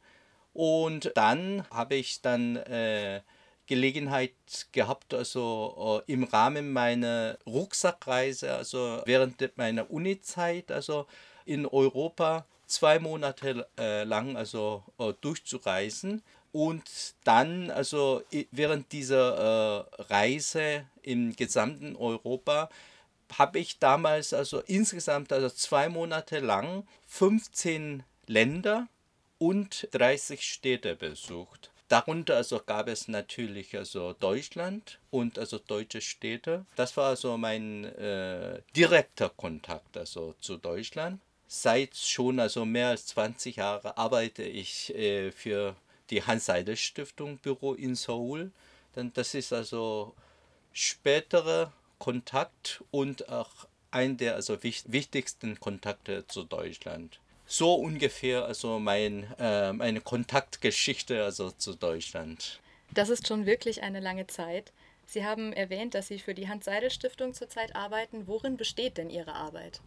und 0.53 1.13
dann 1.15 1.65
habe 1.71 1.95
ich 1.95 2.21
dann 2.21 2.57
äh, 2.57 3.23
Gelegenheit 3.69 4.33
gehabt, 4.73 5.15
also 5.15 6.03
äh, 6.09 6.13
im 6.13 6.25
Rahmen 6.25 6.73
meiner 6.73 7.39
Rucksackreise, 7.47 8.53
also 8.53 9.03
während 9.05 9.57
meiner 9.57 9.91
Uni-Zeit, 9.91 10.73
also 10.73 11.07
in 11.45 11.67
Europa 11.67 12.47
zwei 12.67 12.99
Monate 12.99 13.67
äh, 13.79 14.05
lang 14.05 14.37
also 14.37 14.83
äh, 14.99 15.13
durchzureisen 15.21 16.23
und 16.53 17.15
dann 17.25 17.71
also 17.71 18.23
während 18.51 18.93
dieser 18.93 19.87
äh, 19.99 20.03
Reise 20.13 20.87
im 21.03 21.37
gesamten 21.37 21.97
Europa 21.97 22.69
habe 23.37 23.59
ich 23.59 23.79
damals 23.79 24.33
also 24.33 24.61
insgesamt 24.61 25.33
also 25.33 25.51
zwei 25.51 25.89
Monate 25.89 26.41
lang 26.41 26.87
15 27.07 28.03
Länder 28.27 28.89
und 29.39 29.89
30 29.93 30.43
Städte 30.43 30.97
besucht. 30.97 31.71
Darunter 31.89 32.37
also 32.37 32.61
gab 32.65 32.89
es 32.89 33.09
natürlich 33.09 33.77
also 33.77 34.13
Deutschland 34.13 34.99
und 35.11 35.39
also 35.39 35.59
deutsche 35.59 36.03
Städte. 36.03 36.67
Das 36.77 36.97
war 36.99 37.09
also 37.09 37.39
mein 37.39 37.85
äh, 37.85 38.61
direkter 38.77 39.31
Kontakt 39.31 39.97
also 39.97 40.35
zu 40.41 40.59
Deutschland. 40.59 41.21
Seit 41.47 41.97
schon 41.97 42.41
also 42.41 42.67
mehr 42.67 42.89
als 42.89 43.07
20 43.07 43.57
Jahren 43.57 43.93
arbeite 43.97 44.43
ich 44.43 44.95
äh, 44.95 45.33
für 45.33 45.77
die 46.11 46.23
Hans-Seidel-Stiftung 46.23 47.39
Büro 47.39 47.73
in 47.73 47.95
Seoul. 47.95 48.51
Denn 48.95 49.11
das 49.15 49.33
ist 49.33 49.55
also 49.55 50.15
spätere 50.75 51.73
Kontakt 51.99 52.85
und 52.91 53.31
auch 53.31 53.67
ein 53.91 54.19
der 54.19 54.35
also 54.35 54.63
wichtigsten 54.63 55.59
Kontakte 55.59 56.27
zu 56.27 56.45
Deutschland 56.45 57.19
so 57.49 57.75
ungefähr 57.75 58.45
also 58.45 58.79
mein, 58.79 59.27
äh, 59.39 59.73
meine 59.73 60.01
Kontaktgeschichte 60.01 61.25
also 61.25 61.51
zu 61.51 61.75
Deutschland. 61.75 62.61
Das 62.93 63.09
ist 63.09 63.27
schon 63.27 63.47
wirklich 63.47 63.83
eine 63.83 64.01
lange 64.01 64.27
Zeit. 64.27 64.73
Sie 65.07 65.25
haben 65.25 65.55
erwähnt, 65.55 65.95
dass 65.95 66.09
Sie 66.09 66.19
für 66.19 66.35
die 66.35 66.49
Hans-Seidel-Stiftung 66.49 67.33
zurzeit 67.33 67.75
arbeiten. 67.75 68.27
Worin 68.27 68.59
besteht 68.59 68.99
denn 68.99 69.09
Ihre 69.09 69.35
Arbeit 69.35 69.81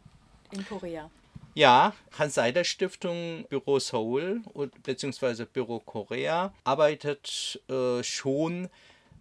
in 0.51 0.65
Korea? 0.65 1.11
Ja, 1.53 1.93
Hans-Seidel-Stiftung 2.17 3.45
Büro 3.47 3.77
Seoul 3.77 4.41
bzw. 4.83 5.45
Büro 5.45 5.79
Korea 5.79 6.53
arbeitet 6.63 7.61
äh, 7.69 8.01
schon 8.03 8.69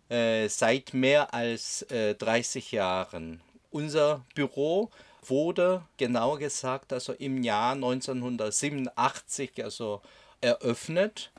äh, 0.09 0.49
seit 0.49 0.95
mehr 0.95 1.35
als 1.35 1.83
äh, 1.91 2.15
30 2.15 2.73
Jahren. 2.73 3.43
Unser 3.71 4.25
Büro 4.35 4.91
wurde 5.27 5.83
genauer 5.97 6.39
gesagt 6.39 6.93
also 6.93 7.13
im 7.13 7.43
Jahr 7.43 7.73
1987 7.73 9.65
also 9.65 10.01
eröffnet. 10.41 11.31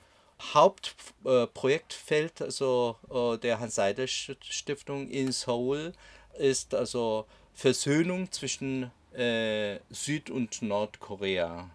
Hauptprojektfeld 0.54 2.42
äh, 2.42 2.46
also 2.46 2.98
äh, 3.10 3.38
der 3.38 3.60
Hans-Seidel-Stiftung 3.60 5.08
in 5.10 5.32
Seoul 5.32 5.94
ist 6.38 6.74
also 6.74 7.26
Versöhnung 7.54 8.32
zwischen 8.32 8.92
äh, 9.14 9.80
Süd- 9.90 10.30
und 10.30 10.62
Nordkorea. 10.62 11.70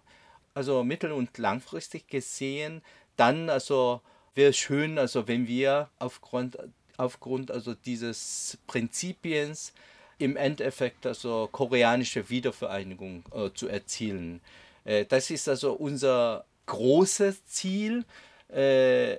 Also 0.54 0.82
mittel- 0.82 1.12
und 1.12 1.36
langfristig 1.38 2.08
gesehen, 2.08 2.82
dann 3.16 3.50
also 3.50 4.00
wäre 4.34 4.52
schön, 4.52 4.98
also 4.98 5.28
wenn 5.28 5.46
wir 5.46 5.90
aufgrund, 5.98 6.58
aufgrund 6.96 7.50
also 7.50 7.74
dieses 7.74 8.58
Prinzipiens 8.66 9.72
im 10.18 10.36
Endeffekt 10.36 11.06
also 11.06 11.48
koreanische 11.52 12.28
Wiedervereinigung 12.30 13.24
äh, 13.34 13.50
zu 13.54 13.68
erzielen. 13.68 14.40
Äh, 14.84 15.04
das 15.04 15.30
ist 15.30 15.48
also 15.48 15.72
unser 15.72 16.44
großes 16.66 17.46
Ziel. 17.46 18.04
Äh, 18.48 19.18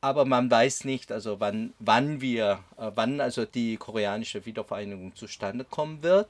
aber 0.00 0.24
man 0.24 0.50
weiß 0.50 0.84
nicht, 0.84 1.10
also 1.10 1.40
wann, 1.40 1.74
wann 1.80 2.20
wir, 2.20 2.60
äh, 2.76 2.90
wann 2.94 3.20
also 3.20 3.44
die 3.44 3.76
koreanische 3.76 4.46
Wiedervereinigung 4.46 5.14
zustande 5.16 5.64
kommen 5.64 6.02
wird. 6.02 6.28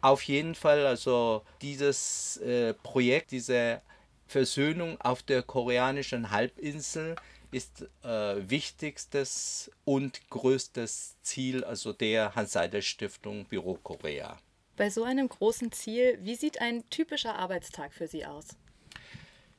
Auf 0.00 0.22
jeden 0.22 0.54
Fall, 0.54 0.86
also 0.86 1.42
dieses 1.60 2.36
äh, 2.38 2.72
Projekt, 2.74 3.32
diese 3.32 3.80
Versöhnung 4.28 5.00
auf 5.00 5.22
der 5.22 5.42
koreanischen 5.42 6.30
Halbinsel 6.30 7.16
ist 7.50 7.88
äh, 8.02 8.48
wichtigstes 8.48 9.70
und 9.84 10.28
größtes 10.30 11.16
Ziel 11.22 11.64
also 11.64 11.92
der 11.92 12.34
Hans-Seidel-Stiftung 12.34 13.46
Büro 13.46 13.74
Korea. 13.82 14.38
Bei 14.76 14.88
so 14.88 15.04
einem 15.04 15.28
großen 15.28 15.72
Ziel, 15.72 16.18
wie 16.22 16.36
sieht 16.36 16.60
ein 16.60 16.88
typischer 16.90 17.34
Arbeitstag 17.34 17.92
für 17.92 18.06
Sie 18.06 18.24
aus? 18.24 18.48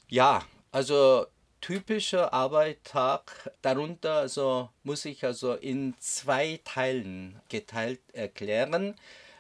Ja, 0.08 0.44
also 0.72 1.28
typischer 1.62 2.34
Arbeitstag, 2.34 3.52
darunter 3.62 4.16
also 4.16 4.70
muss 4.84 5.06
ich 5.06 5.24
also 5.24 5.54
in 5.54 5.94
zwei 6.00 6.60
Teilen 6.64 7.40
geteilt 7.50 8.02
erklären. 8.14 8.96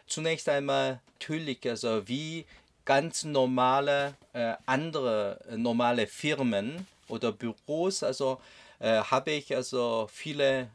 Zunächst 0.07 0.47
einmal 0.49 1.01
natürlich, 1.13 1.67
also 1.67 2.07
wie 2.07 2.45
ganz 2.85 3.23
normale 3.23 4.15
äh, 4.33 4.55
andere 4.65 5.39
normale 5.55 6.07
Firmen 6.07 6.87
oder 7.11 7.31
Büros, 7.31 8.03
also 8.03 8.39
äh, 8.79 9.01
habe 9.01 9.31
ich 9.31 9.55
also 9.55 10.07
viele 10.11 10.69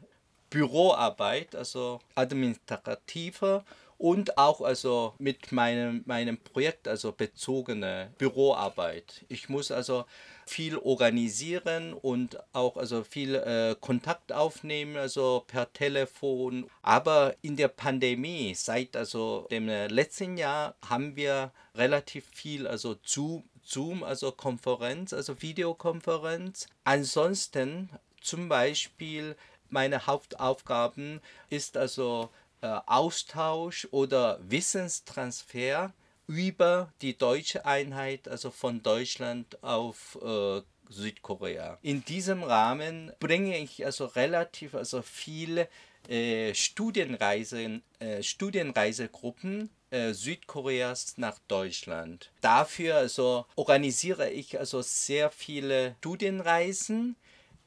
Büroarbeit, 0.49 1.55
also 1.55 1.99
administrative 2.15 3.63
und 3.97 4.37
auch 4.37 4.61
also 4.61 5.13
mit 5.17 5.51
meinem, 5.51 6.03
meinem 6.05 6.37
Projekt 6.37 6.87
also 6.87 7.11
bezogene 7.11 8.11
Büroarbeit. 8.17 9.25
Ich 9.27 9.49
muss 9.49 9.71
also 9.71 10.05
viel 10.45 10.77
organisieren 10.77 11.93
und 11.93 12.37
auch 12.53 12.77
also 12.77 13.03
viel 13.03 13.35
äh, 13.35 13.75
Kontakt 13.79 14.31
aufnehmen, 14.31 14.97
also 14.97 15.43
per 15.47 15.73
Telefon. 15.73 16.69
Aber 16.81 17.35
in 17.41 17.55
der 17.55 17.69
Pandemie, 17.69 18.53
seit 18.55 18.95
also 18.95 19.47
dem 19.51 19.67
letzten 19.67 20.37
Jahr, 20.37 20.75
haben 20.87 21.15
wir 21.15 21.51
relativ 21.75 22.25
viel 22.33 22.67
also 22.67 22.95
Zoom, 23.03 23.43
Zoom 23.67 24.03
also 24.03 24.31
Konferenz, 24.31 25.13
also 25.13 25.41
Videokonferenz. 25.41 26.67
Ansonsten 26.85 27.89
zum 28.21 28.47
Beispiel 28.47 29.35
meine 29.69 30.07
Hauptaufgaben 30.07 31.19
ist 31.49 31.75
also 31.75 32.29
äh, 32.61 32.67
Austausch 32.85 33.87
oder 33.91 34.39
Wissenstransfer 34.41 35.93
über 36.27 36.93
die 37.01 37.17
deutsche 37.17 37.65
Einheit, 37.65 38.27
also 38.27 38.51
von 38.51 38.81
Deutschland 38.83 39.61
auf 39.63 40.17
äh, 40.21 40.61
Südkorea. 40.89 41.77
In 41.81 42.05
diesem 42.05 42.43
Rahmen 42.43 43.11
bringe 43.19 43.57
ich 43.57 43.85
also 43.85 44.05
relativ 44.05 44.75
also 44.75 45.01
viele 45.01 45.67
äh, 46.07 46.53
Studienreisen, 46.53 47.83
äh, 47.99 48.23
Studienreisegruppen 48.23 49.69
äh, 49.91 50.13
Südkoreas 50.13 51.17
nach 51.17 51.39
Deutschland. 51.47 52.31
Dafür 52.41 52.95
also 52.95 53.45
organisiere 53.55 54.29
ich 54.29 54.59
also 54.59 54.81
sehr 54.81 55.31
viele 55.31 55.95
Studienreisen 55.99 57.15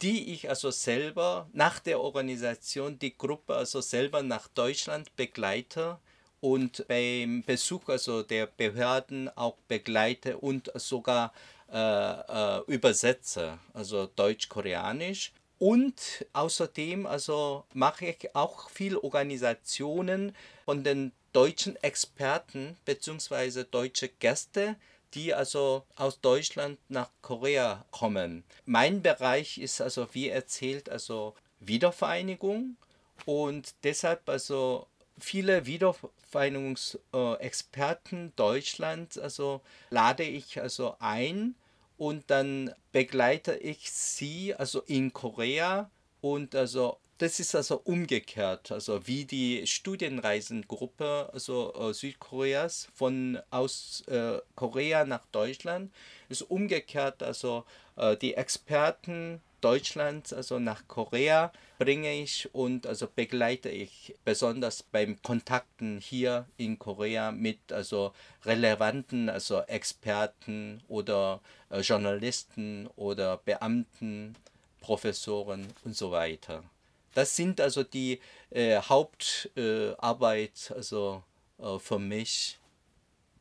die 0.03 0.33
ich 0.33 0.49
also 0.49 0.71
selber 0.71 1.49
nach 1.53 1.79
der 1.79 2.01
Organisation 2.01 2.99
die 2.99 3.17
Gruppe 3.17 3.55
also 3.55 3.81
selber 3.81 4.23
nach 4.23 4.49
Deutschland 4.49 5.15
begleite 5.17 5.99
und 6.41 6.87
beim 6.89 7.43
Besuch 7.43 7.89
also 7.89 8.23
der 8.23 8.47
Behörden 8.47 9.29
auch 9.37 9.57
begleite 9.69 10.39
und 10.39 10.71
sogar 10.75 11.33
äh, 11.71 11.79
äh, 11.79 12.63
übersetze, 12.67 13.59
also 13.75 14.07
Deutsch-Koreanisch. 14.17 15.33
Und 15.59 16.25
außerdem 16.33 17.07
also 17.07 17.65
mache 17.75 18.07
ich 18.07 18.35
auch 18.35 18.71
viel 18.71 18.97
Organisationen 18.97 20.35
von 20.65 20.83
den 20.83 21.13
deutschen 21.33 21.77
Experten 21.83 22.77
bzw. 22.85 23.65
deutsche 23.71 24.09
Gäste, 24.09 24.77
die 25.15 25.33
also 25.35 25.85
aus 25.97 26.21
Deutschland 26.21 26.79
nach 26.89 27.11
Korea 27.23 27.85
kommen. 27.91 28.45
Mein 28.65 29.03
Bereich 29.03 29.59
ist 29.59 29.81
also, 29.81 30.07
wie 30.13 30.29
erzählt, 30.29 30.89
also 30.89 31.35
Wiedervereinigung 31.61 32.77
und 33.27 33.75
deshalb 33.85 34.29
also 34.29 34.87
viele 35.19 35.67
Wiedervereinigungsexperten 35.67 38.33
Deutschlands 38.37 39.19
also 39.19 39.61
lade 39.91 40.23
ich 40.25 40.61
also 40.61 40.97
ein 40.99 41.55
und 41.99 42.31
dann 42.31 42.75
begleite 42.93 43.57
ich 43.57 43.93
sie 43.93 44.55
also 44.55 44.81
in 44.87 45.13
Korea 45.13 45.91
und 46.23 46.55
also 46.55 46.97
das 47.21 47.39
ist 47.39 47.55
also 47.55 47.83
umgekehrt, 47.85 48.73
also 48.73 49.07
wie 49.07 49.27
die 49.27 49.67
Studienreisengruppe 49.67 51.29
also 51.35 51.75
äh, 51.75 51.93
Südkoreas 51.93 52.89
von 52.95 53.39
aus 53.51 54.03
äh, 54.07 54.39
Korea 54.55 55.05
nach 55.05 55.27
Deutschland 55.27 55.93
ist 56.31 56.41
umgekehrt, 56.41 57.23
also 57.23 57.65
äh, 57.97 58.17
die 58.17 58.35
Experten 58.35 59.43
Deutschlands, 59.61 60.33
also 60.33 60.59
nach 60.59 60.89
Korea 60.89 61.53
bringe 61.79 62.11
ich 62.15 62.49
und 62.55 62.87
also 62.87 63.07
begleite 63.15 63.69
ich 63.69 64.15
besonders 64.25 64.83
beim 64.83 65.21
Kontakten 65.21 65.99
hier 65.99 66.47
in 66.57 66.79
Korea 66.79 67.33
mit 67.33 67.71
also 67.71 68.15
relevanten 68.47 69.29
also 69.29 69.61
Experten 69.61 70.81
oder 70.89 71.43
äh, 71.69 71.81
Journalisten 71.81 72.89
oder 72.97 73.37
Beamten, 73.37 74.37
Professoren 74.81 75.67
und 75.85 75.95
so 75.95 76.11
weiter. 76.11 76.65
Das 77.15 77.35
sind 77.35 77.61
also 77.61 77.83
die 77.83 78.21
äh, 78.51 78.81
Hauptarbeit 78.81 80.71
äh, 80.71 80.75
also, 80.75 81.23
äh, 81.59 81.79
für 81.79 81.99
mich 81.99 82.59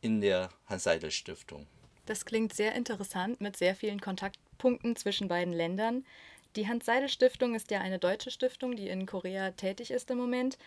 in 0.01 0.21
der 0.21 0.49
Hans-Seidel-Stiftung. 0.67 1.67
Das 2.05 2.25
klingt 2.25 2.53
sehr 2.53 2.73
interessant 2.73 3.41
mit 3.41 3.57
sehr 3.57 3.75
vielen 3.75 4.01
Kontaktpunkten 4.01 4.95
zwischen 4.95 5.27
beiden 5.27 5.53
Ländern. 5.53 6.05
Die 6.55 6.67
Hans-Seidel-Stiftung 6.67 7.53
ist 7.53 7.69
ja 7.69 7.81
eine 7.81 7.99
deutsche 7.99 8.31
Stiftung, 8.31 8.75
die 8.75 8.89
in 8.89 9.05
Korea 9.05 9.51
tätig 9.51 9.91
ist 9.91 10.09
im 10.09 10.17
Moment. 10.17 10.57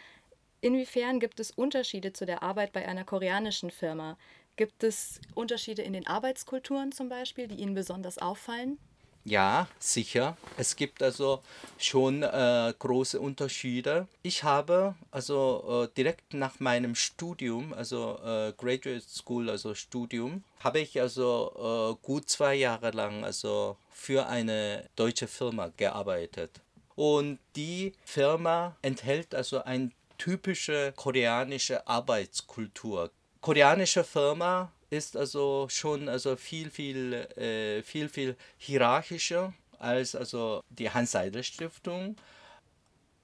Inwiefern 0.60 1.18
gibt 1.18 1.40
es 1.40 1.50
Unterschiede 1.50 2.12
zu 2.12 2.24
der 2.24 2.44
Arbeit 2.44 2.72
bei 2.72 2.86
einer 2.86 3.04
koreanischen 3.04 3.72
Firma? 3.72 4.16
Gibt 4.54 4.84
es 4.84 5.20
Unterschiede 5.34 5.82
in 5.82 5.92
den 5.92 6.06
Arbeitskulturen 6.06 6.92
zum 6.92 7.08
Beispiel, 7.08 7.48
die 7.48 7.56
Ihnen 7.56 7.74
besonders 7.74 8.18
auffallen? 8.18 8.78
Ja, 9.24 9.68
sicher. 9.78 10.36
Es 10.56 10.74
gibt 10.74 11.02
also 11.02 11.42
schon 11.78 12.24
äh, 12.24 12.74
große 12.76 13.20
Unterschiede. 13.20 14.08
Ich 14.22 14.42
habe 14.42 14.96
also 15.12 15.84
äh, 15.84 15.94
direkt 15.96 16.34
nach 16.34 16.58
meinem 16.58 16.96
Studium, 16.96 17.72
also 17.72 18.18
äh, 18.24 18.52
Graduate 18.56 19.04
School, 19.08 19.48
also 19.48 19.74
Studium, 19.74 20.42
habe 20.60 20.80
ich 20.80 21.00
also 21.00 21.96
äh, 22.00 22.04
gut 22.04 22.28
zwei 22.28 22.54
Jahre 22.56 22.90
lang 22.90 23.24
also 23.24 23.76
für 23.92 24.26
eine 24.26 24.88
deutsche 24.96 25.28
Firma 25.28 25.70
gearbeitet. 25.76 26.60
Und 26.96 27.38
die 27.54 27.92
Firma 28.04 28.76
enthält 28.82 29.34
also 29.34 29.62
eine 29.62 29.92
typische 30.18 30.92
koreanische 30.96 31.86
Arbeitskultur. 31.86 33.10
Koreanische 33.40 34.04
Firma 34.04 34.72
ist 34.92 35.16
also 35.16 35.66
schon 35.70 36.08
also 36.08 36.36
viel, 36.36 36.70
viel, 36.70 37.14
äh, 37.36 37.82
viel, 37.82 38.10
viel 38.10 38.36
hierarchischer 38.58 39.54
als 39.78 40.14
also 40.14 40.62
die 40.68 40.90
Hans-Seidel-Stiftung. 40.90 42.16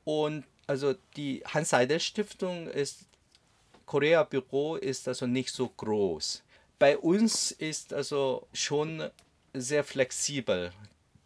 Und 0.05 0.45
also 0.67 0.95
die 1.17 1.43
Hans-Seidel-Stiftung 1.47 2.69
ist, 2.69 3.05
Korea-Büro 3.85 4.77
ist 4.77 5.07
also 5.09 5.27
nicht 5.27 5.53
so 5.53 5.69
groß. 5.69 6.43
Bei 6.79 6.97
uns 6.97 7.51
ist 7.51 7.93
also 7.93 8.47
schon 8.55 9.11
sehr 9.53 9.85
flexibel 9.85 10.73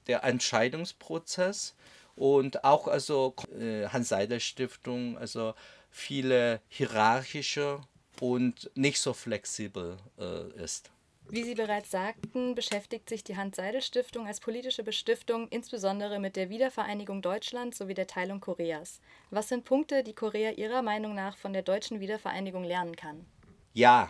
der 0.09 0.25
Entscheidungsprozess 0.25 1.75
und 2.17 2.65
auch 2.65 2.89
also 2.89 3.35
äh, 3.57 3.87
Hans-Seidel-Stiftung, 3.87 5.17
also 5.19 5.55
viele 5.91 6.61
hierarchische 6.69 7.81
und 8.23 8.71
nicht 8.77 9.01
so 9.01 9.15
flexibel 9.15 9.97
äh, 10.17 10.63
ist. 10.63 10.93
Wie 11.29 11.43
Sie 11.43 11.57
bereits 11.57 11.91
sagten, 11.91 12.55
beschäftigt 12.55 13.09
sich 13.09 13.25
die 13.25 13.37
Hans-Seidel-Stiftung 13.37 14.29
als 14.29 14.39
politische 14.39 14.85
Bestiftung 14.85 15.49
insbesondere 15.49 16.21
mit 16.21 16.37
der 16.37 16.49
Wiedervereinigung 16.49 17.21
Deutschlands 17.21 17.79
sowie 17.79 17.95
der 17.95 18.07
Teilung 18.07 18.41
Koreas. 18.41 19.01
Was 19.31 19.49
sind 19.49 19.65
Punkte, 19.65 20.05
die 20.05 20.13
Korea 20.13 20.53
Ihrer 20.53 20.83
Meinung 20.83 21.17
nach 21.17 21.37
von 21.37 21.53
der 21.53 21.63
deutschen 21.63 21.99
Wiedervereinigung 21.99 22.63
lernen 22.63 22.95
kann? 22.95 23.27
Ja, 23.75 24.09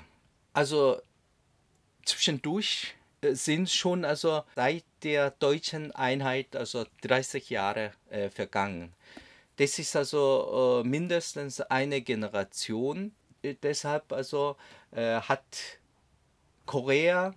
also 0.52 1.00
zwischendurch 2.04 2.94
äh, 3.22 3.32
sind 3.32 3.70
schon 3.70 4.04
also 4.04 4.42
seit 4.56 4.84
der 5.04 5.30
deutschen 5.30 5.90
Einheit 5.92 6.54
also 6.54 6.84
30 7.00 7.48
Jahre 7.48 7.92
äh, 8.10 8.28
vergangen. 8.28 8.92
Das 9.56 9.78
ist 9.78 9.96
also 9.96 10.82
äh, 10.84 10.86
mindestens 10.86 11.62
eine 11.62 12.02
Generation 12.02 13.14
deshalb 13.42 14.12
also 14.12 14.56
äh, 14.92 15.20
hat 15.20 15.44
Korea 16.66 17.34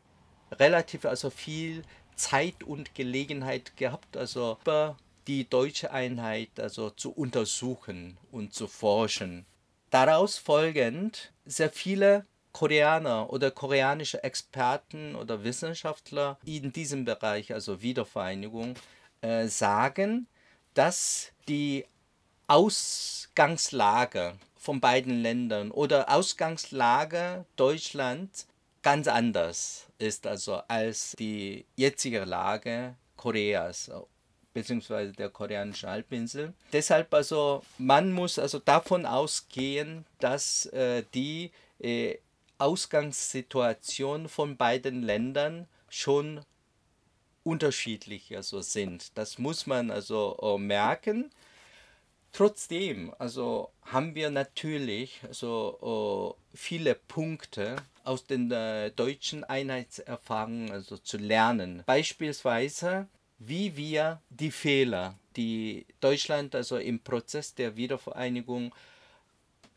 relativ 0.51 1.05
also 1.05 1.29
viel 1.29 1.83
Zeit 2.15 2.63
und 2.63 2.95
Gelegenheit 2.95 3.75
gehabt, 3.77 4.15
also 4.15 4.57
über 4.61 4.97
die 5.27 5.49
deutsche 5.49 5.91
Einheit 5.91 6.59
also 6.59 6.91
zu 6.91 7.11
untersuchen 7.11 8.17
und 8.31 8.53
zu 8.53 8.67
forschen. 8.67 9.45
Daraus 9.89 10.37
folgend 10.37 11.33
sehr 11.45 11.69
viele 11.69 12.25
Koreaner 12.51 13.29
oder 13.31 13.51
koreanische 13.51 14.23
Experten 14.23 15.15
oder 15.15 15.43
Wissenschaftler 15.43 16.37
in 16.45 16.71
diesem 16.71 17.03
Bereich, 17.03 17.53
also 17.53 17.81
Wiedervereinigung, 17.81 18.75
äh, 19.21 19.47
sagen, 19.47 20.27
dass 20.73 21.31
die 21.47 21.85
Ausgangslage 22.47 24.35
von 24.65 24.79
beiden 24.79 25.21
Ländern 25.21 25.69
oder 25.69 26.09
Ausgangslage 26.09 27.45
Deutschland 27.55 28.47
ganz 28.81 29.07
anders 29.07 29.85
ist 29.99 30.25
also 30.25 30.55
als 30.67 31.15
die 31.19 31.65
jetzige 31.75 32.25
Lage 32.25 32.95
Koreas 33.15 33.91
beziehungsweise 34.53 35.11
der 35.11 35.29
koreanischen 35.29 35.87
Halbinsel. 35.87 36.53
Deshalb 36.73 37.13
also 37.13 37.61
man 37.77 38.11
muss 38.11 38.39
also 38.39 38.57
davon 38.57 39.05
ausgehen, 39.05 40.03
dass 40.19 40.65
äh, 40.67 41.03
die 41.13 41.51
äh, 41.79 42.15
Ausgangssituation 42.57 44.27
von 44.29 44.57
beiden 44.57 45.03
Ländern 45.03 45.67
schon 45.89 46.41
unterschiedlich 47.43 48.35
also 48.35 48.61
sind. 48.61 49.15
Das 49.15 49.37
muss 49.37 49.67
man 49.67 49.91
also 49.91 50.37
äh, 50.41 50.57
merken. 50.57 51.29
Trotzdem, 52.35 53.13
also 53.17 53.71
haben 53.83 54.13
wir 54.13 54.29
natürlich 54.29 55.21
also 55.25 56.35
äh, 56.53 56.57
viele 56.57 56.93
Punkte 56.93 57.77
aus 58.03 58.25
den 58.25 58.51
äh, 58.51 58.91
deutschen 58.91 59.45
Einheitserfahrungen 59.45 60.69
also 60.69 60.97
zu 60.97 61.15
lernen. 61.15 61.83
Beispielsweise, 61.85 63.07
wie 63.39 63.77
wir 63.77 64.21
die 64.29 64.51
Fehler, 64.51 65.17
die 65.37 65.85
Deutschland 66.01 66.55
also 66.55 66.75
im 66.75 66.99
Prozess 66.99 67.55
der 67.55 67.77
Wiedervereinigung 67.77 68.75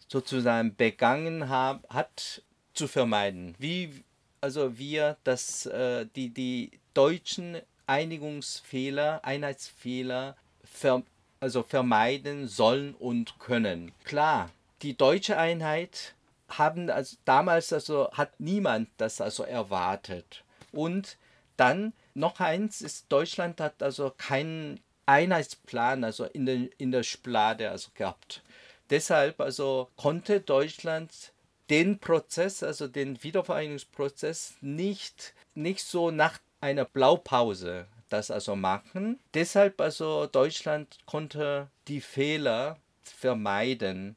sozusagen 0.08 0.74
begangen 0.74 1.48
hab, 1.48 1.88
hat, 1.94 2.42
zu 2.74 2.88
vermeiden. 2.88 3.54
Wie 3.58 4.02
also 4.40 4.76
wir 4.76 5.16
das, 5.22 5.66
äh, 5.66 6.06
die, 6.16 6.30
die 6.30 6.72
deutschen 6.92 7.60
Einigungsfehler, 7.86 9.24
Einheitsfehler 9.24 10.36
ver, 10.64 11.04
also 11.40 11.62
vermeiden 11.62 12.48
sollen 12.48 12.94
und 12.94 13.38
können. 13.38 13.92
Klar, 14.04 14.50
die 14.82 14.96
deutsche 14.96 15.38
Einheit 15.38 16.14
haben 16.48 16.90
also 16.90 17.16
damals 17.24 17.72
also 17.72 18.10
hat 18.12 18.40
niemand 18.40 18.88
das 18.96 19.20
also 19.20 19.42
erwartet. 19.42 20.44
Und 20.72 21.16
dann 21.56 21.92
noch 22.14 22.40
eins 22.40 22.80
ist 22.80 23.06
Deutschland 23.10 23.60
hat 23.60 23.82
also 23.82 24.12
keinen 24.16 24.80
Einheitsplan 25.06 26.04
also 26.04 26.24
in 26.24 26.46
der 26.46 26.68
in 26.78 26.92
der 26.92 27.02
Schublade 27.02 27.70
also 27.70 27.90
gehabt. 27.94 28.42
Deshalb 28.90 29.40
also 29.40 29.88
konnte 29.96 30.40
Deutschland 30.40 31.32
den 31.70 31.98
Prozess, 31.98 32.62
also 32.62 32.88
den 32.88 33.22
Wiedervereinigungsprozess, 33.22 34.54
nicht, 34.60 35.34
nicht 35.54 35.84
so 35.84 36.10
nach 36.10 36.38
einer 36.60 36.84
Blaupause 36.84 37.86
das 38.08 38.30
also 38.30 38.56
machen. 38.56 39.18
Deshalb 39.34 39.80
also 39.80 40.26
Deutschland 40.26 40.98
konnte 41.06 41.68
die 41.88 42.00
Fehler 42.00 42.78
vermeiden. 43.02 44.16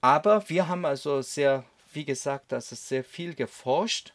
Aber 0.00 0.48
wir 0.48 0.68
haben 0.68 0.84
also 0.84 1.22
sehr, 1.22 1.64
wie 1.92 2.04
gesagt, 2.04 2.52
also 2.52 2.76
sehr 2.76 3.04
viel 3.04 3.34
geforscht. 3.34 4.12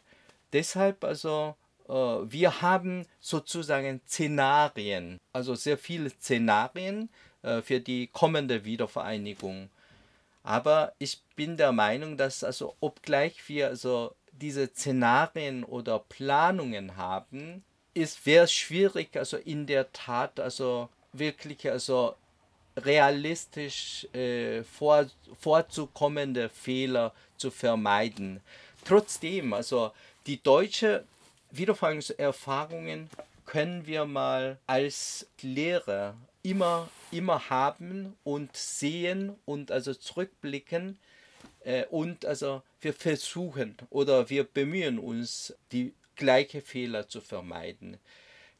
Deshalb 0.52 1.04
also 1.04 1.56
äh, 1.88 1.92
wir 1.92 2.62
haben 2.62 3.06
sozusagen 3.20 4.00
Szenarien, 4.06 5.18
also 5.32 5.54
sehr 5.54 5.78
viele 5.78 6.10
Szenarien 6.10 7.08
äh, 7.42 7.62
für 7.62 7.80
die 7.80 8.06
kommende 8.08 8.64
Wiedervereinigung 8.64 9.70
aber 10.42 10.92
ich 10.98 11.22
bin 11.36 11.56
der 11.56 11.72
Meinung, 11.72 12.16
dass 12.16 12.42
also 12.42 12.76
obgleich 12.80 13.48
wir 13.48 13.68
also 13.68 14.14
diese 14.32 14.66
Szenarien 14.66 15.64
oder 15.64 16.00
Planungen 16.00 16.96
haben, 16.96 17.64
ist 17.94 18.24
wäre 18.26 18.48
schwierig, 18.48 19.16
also 19.16 19.36
in 19.36 19.66
der 19.66 19.92
Tat 19.92 20.40
also 20.40 20.88
wirklich 21.12 21.70
also 21.70 22.14
realistisch 22.76 24.06
äh, 24.14 24.62
vor, 24.64 25.06
vorzukommende 25.40 26.48
Fehler 26.48 27.12
zu 27.36 27.50
vermeiden. 27.50 28.40
Trotzdem, 28.84 29.52
also 29.52 29.92
die 30.26 30.42
deutsche 30.42 31.04
Wiedervereinigungserfahrungen 31.50 33.10
können 33.44 33.86
wir 33.86 34.06
mal 34.06 34.58
als 34.66 35.26
Lehre 35.42 36.14
immer, 36.42 36.88
immer 37.10 37.50
haben 37.50 38.16
und 38.24 38.56
sehen 38.56 39.36
und 39.44 39.70
also 39.70 39.92
zurückblicken 39.94 40.98
äh, 41.64 41.84
und 41.86 42.24
also 42.24 42.62
wir 42.80 42.94
versuchen 42.94 43.76
oder 43.90 44.30
wir 44.30 44.44
bemühen 44.44 44.98
uns, 44.98 45.54
die 45.70 45.92
gleiche 46.22 46.60
Fehler 46.60 47.08
zu 47.08 47.20
vermeiden. 47.20 47.98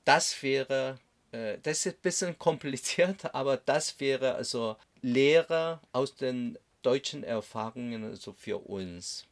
Das 0.05 0.43
wäre, 0.43 0.99
äh, 1.31 1.59
das 1.63 1.87
ist 1.87 1.97
ein 1.97 2.03
bisschen 2.03 2.39
kompliziert, 2.49 3.35
aber 3.35 3.57
das 3.57 4.01
wäre 4.01 4.35
also 4.35 4.77
Lehre 5.01 5.81
aus 5.93 6.17
den 6.17 6.59
deutschen 6.83 7.23
Erfahrungen 7.23 8.05
also 8.05 8.33
für 8.33 8.59
uns. 8.59 9.27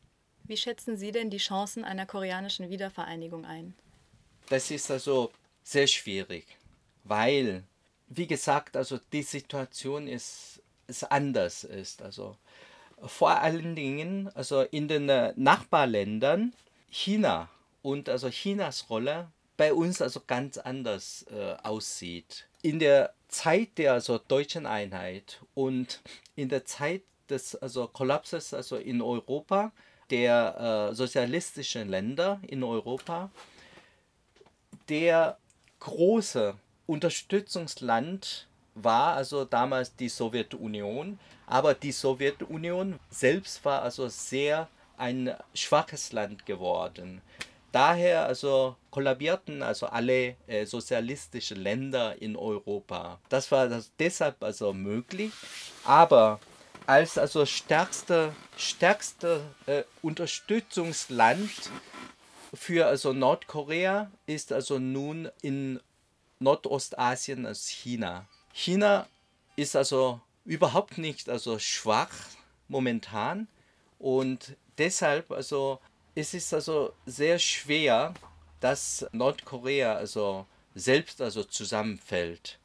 Wie 0.44 0.56
schätzen 0.56 0.96
Sie 0.96 1.10
denn 1.10 1.30
die 1.30 1.38
Chancen 1.38 1.84
einer 1.84 2.06
koreanischen 2.06 2.70
Wiedervereinigung 2.70 3.44
ein? 3.44 3.74
Das 4.48 4.70
ist 4.70 4.90
also 4.90 5.32
sehr 5.62 5.86
schwierig, 5.86 6.46
weil 7.04 7.64
wie 8.12 8.26
gesagt, 8.26 8.76
also 8.76 8.98
die 9.12 9.22
Situation 9.22 10.08
ist, 10.08 10.60
ist 10.88 11.04
anders 11.10 11.62
ist. 11.64 12.02
Also 12.02 12.36
vor 13.06 13.30
allen 13.30 13.76
Dingen, 13.76 14.28
also 14.34 14.62
in 14.62 14.88
den 14.88 15.08
äh, 15.08 15.32
Nachbarländern, 15.36 16.52
China 16.90 17.48
und 17.82 18.08
also 18.08 18.28
Chinas 18.28 18.90
Rolle 18.90 19.28
bei 19.56 19.72
uns 19.74 20.00
also 20.00 20.20
ganz 20.26 20.58
anders 20.58 21.26
äh, 21.30 21.54
aussieht. 21.62 22.46
In 22.62 22.78
der 22.78 23.14
Zeit 23.28 23.78
der 23.78 23.94
also 23.94 24.18
deutschen 24.18 24.66
Einheit 24.66 25.40
und 25.54 26.00
in 26.34 26.48
der 26.48 26.64
Zeit 26.64 27.02
des 27.28 27.54
also 27.56 27.86
Kollapses 27.86 28.54
also 28.54 28.76
in 28.76 29.02
Europa 29.02 29.72
der 30.10 30.90
äh, 30.90 30.94
sozialistischen 30.94 31.88
Länder 31.88 32.40
in 32.46 32.64
Europa 32.64 33.30
der 34.88 35.38
große 35.78 36.54
Unterstützungsland 36.86 38.48
war 38.74 39.14
also 39.14 39.44
damals 39.44 39.94
die 39.94 40.08
Sowjetunion, 40.08 41.18
aber 41.46 41.74
die 41.74 41.92
Sowjetunion 41.92 42.98
selbst 43.08 43.64
war 43.64 43.82
also 43.82 44.08
sehr 44.08 44.68
ein 44.96 45.34
schwaches 45.54 46.12
Land 46.12 46.44
geworden. 46.44 47.22
Daher 47.72 48.26
also 48.26 48.76
kollabierten 48.90 49.62
also 49.62 49.86
alle 49.86 50.36
äh, 50.46 50.66
sozialistischen 50.66 51.58
Länder 51.58 52.20
in 52.20 52.36
Europa. 52.36 53.20
Das 53.28 53.52
war 53.52 53.68
das 53.68 53.92
deshalb 53.98 54.42
also 54.42 54.72
möglich, 54.72 55.32
aber 55.84 56.40
als 56.86 57.16
also 57.16 57.46
stärkste, 57.46 58.34
stärkste 58.56 59.42
äh, 59.66 59.84
Unterstützungsland 60.02 61.50
für 62.52 62.86
also 62.86 63.12
Nordkorea 63.12 64.10
ist 64.26 64.52
also 64.52 64.80
nun 64.80 65.30
in 65.40 65.78
Nordostasien 66.40 67.46
als 67.46 67.68
China. 67.68 68.26
China 68.52 69.06
ist 69.54 69.76
also 69.76 70.20
überhaupt 70.44 70.98
nicht 70.98 71.28
also 71.28 71.60
schwach 71.60 72.10
momentan 72.66 73.46
und 74.00 74.56
deshalb 74.78 75.30
also 75.30 75.78
es 76.20 76.34
ist 76.34 76.54
also 76.54 76.92
sehr 77.06 77.38
schwer, 77.38 78.14
dass 78.60 79.06
Nordkorea 79.12 79.94
also 79.94 80.46
selbst 80.74 81.20
also 81.20 81.44
zusammenfällt. 81.44 82.58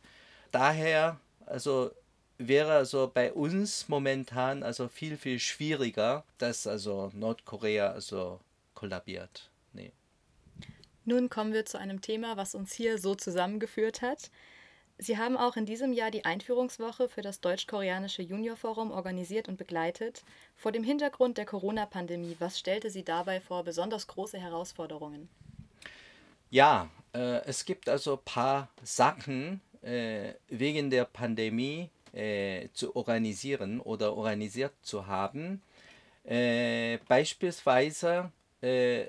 Daher 0.51 1.19
also 1.45 1.91
wäre 2.37 2.73
also 2.73 3.09
bei 3.13 3.31
uns 3.33 3.87
momentan 3.87 4.63
also 4.63 4.87
viel 4.87 5.17
viel 5.17 5.39
schwieriger, 5.39 6.23
dass 6.37 6.67
also 6.67 7.11
Nordkorea 7.13 7.91
also 7.91 8.39
kollabiert. 8.73 9.49
Nee. 9.73 9.91
Nun 11.05 11.29
kommen 11.29 11.53
wir 11.53 11.65
zu 11.65 11.77
einem 11.77 12.01
Thema, 12.01 12.35
was 12.37 12.55
uns 12.55 12.73
hier 12.73 12.97
so 12.97 13.15
zusammengeführt 13.15 14.01
hat. 14.01 14.31
Sie 14.97 15.17
haben 15.17 15.36
auch 15.36 15.58
in 15.58 15.65
diesem 15.65 15.91
Jahr 15.91 16.10
die 16.10 16.23
Einführungswoche 16.23 17.10
für 17.10 17.21
das 17.21 17.41
Deutsch-Koreanische 17.41 18.21
Juniorforum 18.21 18.91
organisiert 18.91 19.49
und 19.49 19.58
begleitet. 19.58 20.23
Vor 20.55 20.71
dem 20.71 20.84
Hintergrund 20.84 21.38
der 21.38 21.45
Corona-Pandemie, 21.45 22.38
was 22.39 22.58
stellte 22.58 22.89
Sie 22.89 23.03
dabei 23.03 23.41
vor 23.41 23.63
besonders 23.63 24.08
große 24.08 24.39
Herausforderungen? 24.39 25.27
Ja, 26.49 26.89
äh, 27.13 27.43
es 27.45 27.65
gibt 27.65 27.89
also 27.89 28.13
ein 28.13 28.23
paar 28.23 28.69
Sachen 28.84 29.60
äh, 29.81 30.34
wegen 30.47 30.89
der 30.89 31.03
Pandemie 31.03 31.89
äh, 32.13 32.69
zu 32.73 32.95
organisieren 32.95 33.81
oder 33.81 34.15
organisiert 34.15 34.73
zu 34.81 35.08
haben. 35.08 35.62
Äh, 36.23 36.99
beispielsweise 37.10 38.31
äh, 38.62 39.08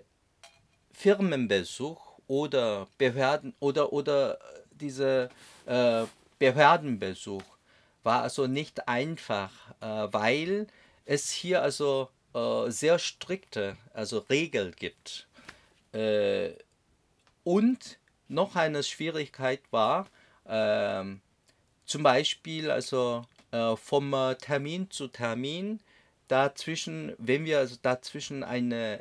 Firmenbesuch 0.92 2.18
oder 2.26 2.88
Behörden 2.98 3.54
oder, 3.60 3.92
oder 3.92 4.38
diese 4.80 5.28
äh, 5.66 6.04
Behördenbesuch 6.38 7.42
war 8.02 8.22
also 8.22 8.46
nicht 8.46 8.88
einfach, 8.88 9.52
äh, 9.80 10.12
weil 10.12 10.66
es 11.04 11.30
hier 11.30 11.62
also 11.62 12.08
äh, 12.34 12.70
sehr 12.70 12.98
strikte 12.98 13.76
also 13.92 14.18
Regeln 14.30 14.74
gibt. 14.76 15.26
Äh, 15.92 16.50
und 17.44 17.98
noch 18.28 18.56
eine 18.56 18.82
Schwierigkeit 18.82 19.60
war, 19.70 20.06
ähm, 20.46 21.20
zum 21.84 22.02
Beispiel 22.02 22.70
also 22.70 23.24
äh, 23.52 23.76
vom 23.76 24.12
äh, 24.12 24.34
Termin 24.34 24.90
zu 24.90 25.08
Termin 25.08 25.80
dazwischen, 26.28 27.14
wenn 27.18 27.44
wir 27.44 27.58
also 27.58 27.76
dazwischen 27.80 28.42
ein 28.42 29.00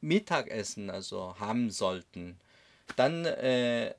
Mittagessen 0.00 0.90
also 0.90 1.34
haben 1.40 1.70
sollten, 1.70 2.38
dann 2.96 3.24
äh, 3.24 3.94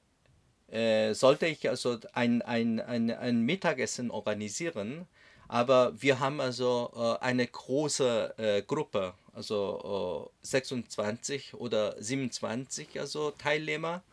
äh, 0.71 1.13
sollte 1.13 1.47
ich 1.47 1.67
also 1.69 1.97
ein, 2.13 2.41
ein, 2.41 2.79
ein, 2.79 3.12
ein 3.12 3.41
Mittagessen 3.41 4.12
organisieren, 4.12 5.08
aber 5.47 5.99
wir 6.01 6.19
haben 6.19 6.39
also 6.41 6.91
äh, 6.95 7.23
eine 7.23 7.47
große 7.47 8.34
äh, 8.38 8.62
Gruppe, 8.62 9.13
also 9.34 10.32
26 10.43 11.55
oder 11.55 11.95
27 12.01 12.99
also 12.99 13.32
Teilnehmer. 13.32 14.03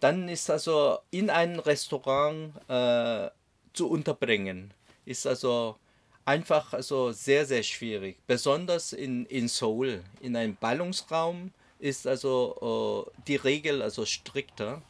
Dann 0.00 0.28
ist 0.28 0.50
also 0.50 0.98
in 1.10 1.30
einem 1.30 1.58
Restaurant 1.60 2.52
äh, 2.68 3.30
zu 3.72 3.90
unterbringen, 3.90 4.72
ist 5.04 5.26
also 5.26 5.76
einfach 6.24 6.72
also 6.72 7.12
sehr, 7.12 7.46
sehr 7.46 7.62
schwierig. 7.62 8.18
Besonders 8.26 8.92
in, 8.92 9.26
in 9.26 9.48
Seoul, 9.48 10.02
in 10.20 10.36
einem 10.36 10.56
Ballungsraum 10.56 11.52
ist 11.78 12.06
also 12.06 13.06
äh, 13.08 13.22
die 13.26 13.36
Regel 13.36 13.82
also 13.82 14.04
strikter. 14.04 14.82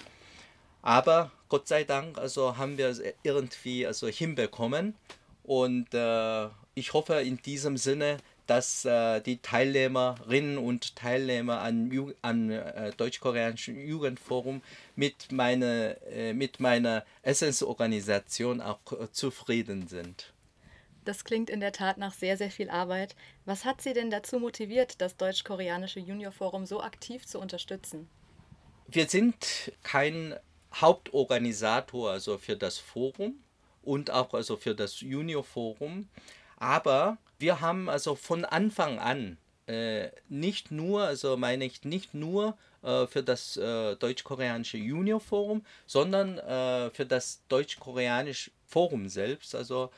Aber 0.82 1.30
Gott 1.48 1.68
sei 1.68 1.84
Dank 1.84 2.18
also 2.18 2.56
haben 2.56 2.78
wir 2.78 2.88
es 2.88 3.02
irgendwie 3.22 3.86
also 3.86 4.08
hinbekommen. 4.08 4.94
Und 5.42 5.94
äh, 5.94 6.48
ich 6.74 6.92
hoffe 6.92 7.14
in 7.14 7.38
diesem 7.38 7.76
Sinne, 7.76 8.18
dass 8.46 8.84
äh, 8.84 9.20
die 9.20 9.38
Teilnehmerinnen 9.38 10.58
und 10.58 10.96
Teilnehmer 10.96 11.60
an, 11.60 11.90
Ju 11.90 12.12
an 12.22 12.50
äh, 12.50 12.92
Deutsch-Koreanischen 12.96 13.78
Jugendforum 13.86 14.62
mit, 14.94 15.32
meine, 15.32 16.00
äh, 16.10 16.32
mit 16.32 16.60
meiner 16.60 17.04
Essensorganisation 17.22 18.60
auch 18.60 18.78
äh, 18.92 19.10
zufrieden 19.10 19.88
sind. 19.88 20.32
Das 21.04 21.24
klingt 21.24 21.50
in 21.50 21.60
der 21.60 21.72
Tat 21.72 21.98
nach 21.98 22.12
sehr, 22.12 22.36
sehr 22.36 22.50
viel 22.50 22.68
Arbeit. 22.68 23.14
Was 23.44 23.64
hat 23.64 23.80
Sie 23.80 23.92
denn 23.92 24.10
dazu 24.10 24.40
motiviert, 24.40 25.00
das 25.00 25.16
Deutsch-Koreanische 25.16 26.00
Juniorforum 26.00 26.66
so 26.66 26.82
aktiv 26.82 27.26
zu 27.26 27.38
unterstützen? 27.38 28.08
Wir 28.88 29.08
sind 29.08 29.72
kein 29.82 30.34
Hauptorganisator 30.80 32.10
also 32.10 32.38
für 32.38 32.56
das 32.56 32.78
Forum 32.78 33.34
und 33.82 34.10
auch 34.10 34.34
also 34.34 34.56
für 34.56 34.74
das 34.74 35.00
Juniorforum, 35.00 36.08
aber 36.56 37.18
wir 37.38 37.60
haben 37.60 37.88
also 37.88 38.14
von 38.14 38.44
Anfang 38.44 38.98
an 38.98 39.38
äh, 39.66 40.10
nicht 40.28 40.70
nur, 40.70 41.02
also 41.02 41.36
meine 41.36 41.64
ich 41.64 41.84
nicht 41.84 42.14
nur 42.14 42.56
äh, 42.82 43.06
für 43.06 43.22
das 43.22 43.56
äh, 43.56 43.96
deutsch-koreanische 43.96 44.78
Juniorforum, 44.78 45.64
sondern 45.86 46.38
äh, 46.38 46.90
für 46.90 47.04
das 47.04 47.40
deutsch-koreanische 47.48 48.50
Forum 48.66 49.08
selbst, 49.08 49.54
also 49.54 49.90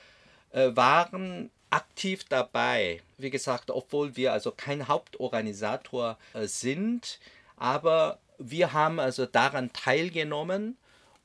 äh, 0.53 0.71
waren 0.75 1.51
aktiv 1.71 2.25
dabei. 2.25 3.03
Wie 3.19 3.31
gesagt, 3.31 3.71
obwohl 3.71 4.17
wir 4.17 4.33
also 4.33 4.53
kein 4.53 4.89
Hauptorganisator 4.89 6.19
äh, 6.33 6.47
sind, 6.47 7.19
aber 7.57 8.19
wir 8.39 8.73
haben 8.73 9.01
also 9.01 9.27
daran 9.27 9.73
teilgenommen 9.73 10.77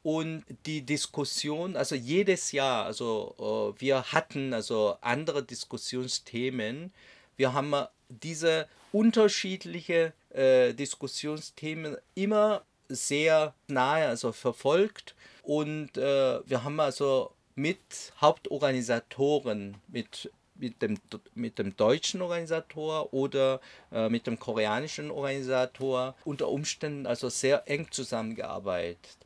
und 0.04 0.44
die 0.66 0.82
Diskussion, 0.82 1.78
also 1.78 1.96
jedes 1.96 2.52
Jahr, 2.52 2.86
also 2.86 3.74
äh, 3.78 3.82
wir 3.82 4.12
hatten 4.12 4.54
also 4.54 4.98
andere 5.02 5.44
Diskussionsthemen. 5.44 6.92
Wir 7.38 7.54
haben 7.54 7.74
diese 8.10 8.68
unterschiedliche 8.92 10.14
äh, 10.32 10.74
Diskussionsthemen 10.74 11.98
immer 12.16 12.64
sehr 12.90 13.54
nahe 13.68 14.08
also 14.08 14.32
verfolgt 14.34 15.16
und 15.42 15.98
äh, 15.98 16.40
wir 16.48 16.64
haben 16.64 16.80
also 16.80 17.32
mit 17.56 18.14
Hauptorganisatoren, 18.20 19.78
mit, 19.88 20.32
mit, 20.56 20.82
dem, 20.82 20.98
mit 21.36 21.60
dem 21.60 21.76
deutschen 21.76 22.22
Organisator 22.22 23.14
oder 23.14 23.60
äh, 23.92 24.10
mit 24.10 24.28
dem 24.28 24.40
koreanischen 24.40 25.12
Organisator 25.12 26.16
unter 26.26 26.50
Umständen 26.50 27.06
also 27.06 27.30
sehr 27.30 27.68
eng 27.68 27.88
zusammengearbeitet. 27.92 29.18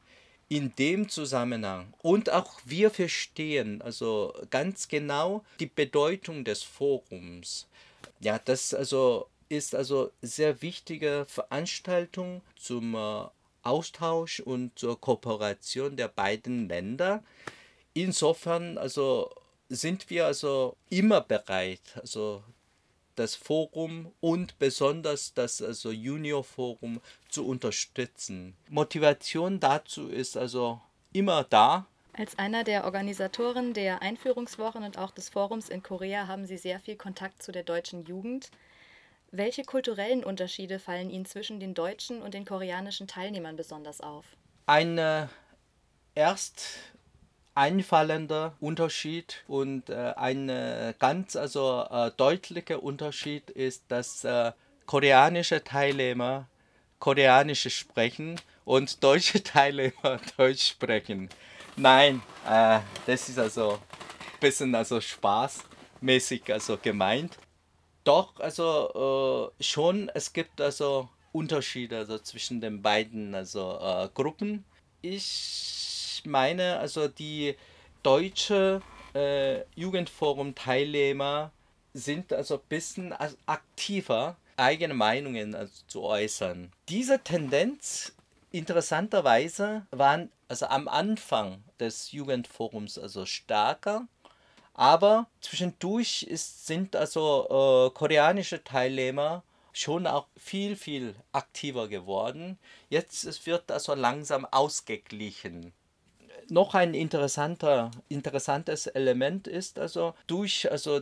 In 0.50 0.74
dem 0.76 1.10
Zusammenhang 1.10 1.94
und 2.02 2.30
auch 2.30 2.62
wir 2.64 2.90
verstehen 2.90 3.82
also 3.82 4.34
ganz 4.50 4.88
genau 4.88 5.44
die 5.60 5.66
Bedeutung 5.66 6.46
des 6.46 6.64
Forums. 6.64 7.68
Ja, 8.22 8.40
das 8.40 8.74
also 8.74 9.28
ist 9.50 9.76
also 9.76 10.12
sehr 10.22 10.62
wichtige 10.62 11.26
Veranstaltung 11.28 12.42
zum 12.56 12.96
äh, 12.96 13.26
Austausch 13.64 14.40
und 14.40 14.80
zur 14.80 15.00
Kooperation 15.00 15.98
der 15.98 16.08
beiden 16.08 16.70
Länder 16.70 17.24
insofern 18.04 18.78
also 18.78 19.32
sind 19.70 20.10
wir 20.10 20.26
also 20.26 20.76
immer 20.90 21.22
bereit, 21.22 21.82
also 21.96 22.44
das 23.16 23.36
Forum 23.36 24.14
und 24.22 24.58
besonders 24.60 25.34
das 25.34 25.62
also 25.62 25.92
Junior 25.92 26.44
Forum 26.44 27.02
zu 27.30 27.46
unterstützen. 27.48 28.56
Motivation 28.70 29.60
dazu 29.60 30.08
ist 30.08 30.38
also 30.38 30.80
immer 31.14 31.44
da. 31.44 31.88
Als 32.14 32.38
einer 32.40 32.64
der 32.64 32.86
Organisatoren 32.86 33.74
der 33.74 34.02
Einführungswochen 34.02 34.84
und 34.84 34.98
auch 34.98 35.12
des 35.12 35.30
Forums 35.30 35.70
in 35.70 35.84
Korea 35.84 36.28
haben 36.28 36.46
Sie 36.46 36.58
sehr 36.58 36.80
viel 36.80 36.96
Kontakt 36.96 37.44
zu 37.44 37.52
der 37.52 37.64
deutschen 37.64 38.06
Jugend. 38.06 38.50
Welche 39.32 39.64
kulturellen 39.64 40.24
Unterschiede 40.24 40.80
fallen 40.80 41.10
Ihnen 41.10 41.26
zwischen 41.26 41.60
den 41.60 41.74
deutschen 41.74 42.22
und 42.22 42.34
den 42.34 42.46
koreanischen 42.46 43.08
Teilnehmern 43.08 43.56
besonders 43.56 44.02
auf? 44.02 44.26
Ein 44.66 44.98
äh, 44.98 45.28
erst 46.16 46.80
einfallender 47.58 48.54
Unterschied 48.60 49.44
und 49.48 49.90
äh, 49.90 50.14
ein 50.16 50.48
äh, 50.48 50.94
ganz 51.00 51.36
also 51.36 51.86
äh, 51.90 52.12
deutlicher 52.16 52.84
Unterschied 52.84 53.50
ist, 53.50 53.84
dass 53.88 54.24
äh, 54.24 54.52
koreanische 54.86 55.64
Teilnehmer 55.64 56.48
Koreanisch 57.00 57.68
sprechen 57.76 58.40
und 58.64 59.04
deutsche 59.04 59.44
Teilnehmer 59.44 60.20
Deutsch 60.38 60.68
sprechen. 60.68 61.30
Nein, 61.76 62.22
äh, 62.48 62.80
das 63.08 63.28
ist 63.28 63.40
also 63.40 63.72
ein 63.74 64.40
bisschen 64.40 64.76
also 64.76 65.02
spaßmäßig 65.02 66.54
also 66.54 66.78
gemeint. 66.78 67.40
Doch 68.04 68.40
also 68.40 69.52
äh, 69.60 69.64
schon 69.64 70.10
es 70.14 70.32
gibt 70.32 70.62
also 70.62 71.10
Unterschiede 71.32 71.98
also 71.98 72.20
zwischen 72.20 72.62
den 72.62 72.84
beiden 72.84 73.34
also 73.34 74.10
Gruppen. 74.14 74.64
Ich 75.02 75.97
meine, 76.28 76.80
also 76.80 77.08
die 77.08 77.56
deutsche 78.04 78.82
äh, 79.14 79.62
Jugendforum-Teilnehmer 79.76 81.52
sind 81.94 82.32
also 82.32 82.56
ein 82.56 82.68
bisschen 82.70 83.14
aktiver, 83.46 84.36
eigene 84.56 84.94
Meinungen 84.94 85.56
also 85.56 85.74
zu 85.88 86.04
äußern. 86.04 86.72
Diese 86.90 87.24
Tendenz 87.24 88.14
interessanterweise 88.52 89.86
waren 89.92 90.32
also 90.48 90.68
am 90.68 90.88
Anfang 90.88 91.64
des 91.80 92.12
Jugendforums 92.12 92.98
also 92.98 93.26
stärker, 93.26 94.08
aber 94.74 95.28
zwischendurch 95.42 96.24
ist, 96.24 96.68
sind 96.68 96.96
also 96.96 97.46
äh, 97.50 97.94
koreanische 97.94 98.64
Teilnehmer 98.64 99.44
schon 99.74 100.08
auch 100.08 100.28
viel, 100.38 100.76
viel 100.76 101.16
aktiver 101.32 101.88
geworden. 101.88 102.58
Jetzt 102.90 103.26
es 103.26 103.46
wird 103.46 103.72
also 103.72 103.94
langsam 103.94 104.46
ausgeglichen 104.46 105.74
noch 106.50 106.74
ein 106.74 106.94
interessanter, 106.94 107.92
interessantes 108.10 108.88
Element 108.88 109.48
ist 109.48 109.80
also 109.80 110.14
durch 110.28 110.70
also 110.72 111.02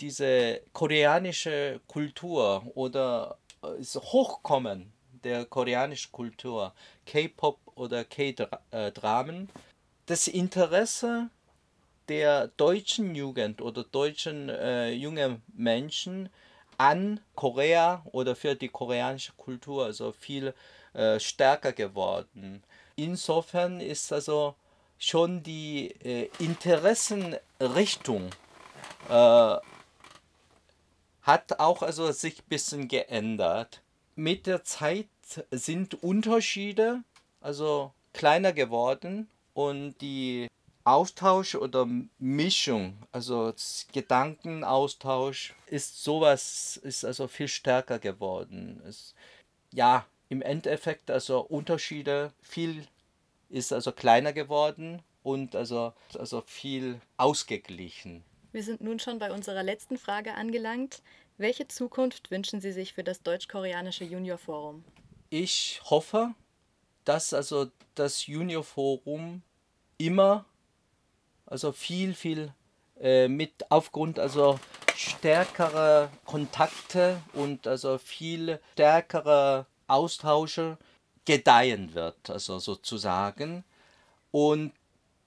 diese 0.00 0.60
koreanische 0.72 1.80
Kultur 1.86 2.62
oder 2.74 3.38
das 3.60 3.96
äh, 3.96 4.00
Hochkommen 4.00 4.92
der 5.24 5.44
koreanischen 5.44 6.12
Kultur, 6.12 6.72
K-Pop 7.04 7.58
oder 7.74 8.04
K-Dramen, 8.04 9.50
das 10.06 10.26
Interesse 10.28 11.28
der 12.08 12.48
deutschen 12.48 13.14
Jugend 13.14 13.60
oder 13.60 13.84
deutschen 13.84 14.48
äh, 14.48 14.90
jungen 14.90 15.42
Menschen 15.52 16.30
an 16.78 17.20
Korea 17.34 18.02
oder 18.12 18.34
für 18.34 18.54
die 18.54 18.68
koreanische 18.68 19.32
Kultur 19.36 19.84
also 19.84 20.12
viel 20.12 20.54
äh, 20.94 21.20
stärker 21.20 21.72
geworden. 21.72 22.64
Insofern 22.96 23.80
ist 23.80 24.12
also 24.12 24.54
schon 25.00 25.42
die 25.42 25.88
äh, 26.04 26.30
Interessenrichtung 26.38 28.30
äh, 29.08 29.56
hat 31.22 31.58
auch 31.58 31.82
also 31.82 32.12
sich 32.12 32.38
ein 32.38 32.48
bisschen 32.48 32.86
geändert. 32.86 33.82
Mit 34.14 34.46
der 34.46 34.62
Zeit 34.62 35.08
sind 35.50 36.02
Unterschiede 36.02 37.02
also 37.40 37.92
kleiner 38.12 38.52
geworden 38.52 39.28
und 39.54 39.94
die 40.00 40.48
Austausch 40.84 41.54
oder 41.54 41.86
Mischung, 42.18 42.96
also 43.12 43.52
Gedankenaustausch 43.92 45.54
ist 45.66 46.02
sowas, 46.02 46.78
ist 46.82 47.04
also 47.04 47.28
viel 47.28 47.48
stärker 47.48 47.98
geworden. 47.98 48.82
Es, 48.86 49.14
ja, 49.72 50.06
im 50.28 50.42
Endeffekt 50.42 51.10
also 51.10 51.40
Unterschiede, 51.40 52.32
viel 52.40 52.86
ist 53.50 53.72
also 53.72 53.92
kleiner 53.92 54.32
geworden 54.32 55.02
und 55.22 55.54
also, 55.54 55.92
also 56.18 56.40
viel 56.46 57.00
ausgeglichen. 57.16 58.24
Wir 58.52 58.62
sind 58.62 58.80
nun 58.80 58.98
schon 58.98 59.18
bei 59.18 59.32
unserer 59.32 59.62
letzten 59.62 59.98
Frage 59.98 60.34
angelangt. 60.34 61.02
Welche 61.36 61.68
Zukunft 61.68 62.30
wünschen 62.30 62.60
Sie 62.60 62.72
sich 62.72 62.94
für 62.94 63.04
das 63.04 63.22
Deutsch-Koreanische 63.22 64.04
Junior 64.04 64.38
Forum? 64.38 64.84
Ich 65.30 65.80
hoffe, 65.84 66.34
dass 67.04 67.32
also 67.32 67.66
das 67.94 68.26
Junior 68.26 68.64
Forum 68.64 69.42
immer 69.98 70.44
also 71.46 71.72
viel, 71.72 72.14
viel 72.14 72.52
äh, 73.00 73.28
mit 73.28 73.70
aufgrund 73.70 74.18
also 74.18 74.58
stärkerer 74.96 76.10
Kontakte 76.24 77.20
und 77.32 77.66
also 77.66 77.98
viel 77.98 78.60
stärkerer 78.72 79.66
Austausche 79.86 80.78
gedeihen 81.24 81.94
wird, 81.94 82.30
also 82.30 82.58
sozusagen. 82.58 83.64
Und 84.30 84.72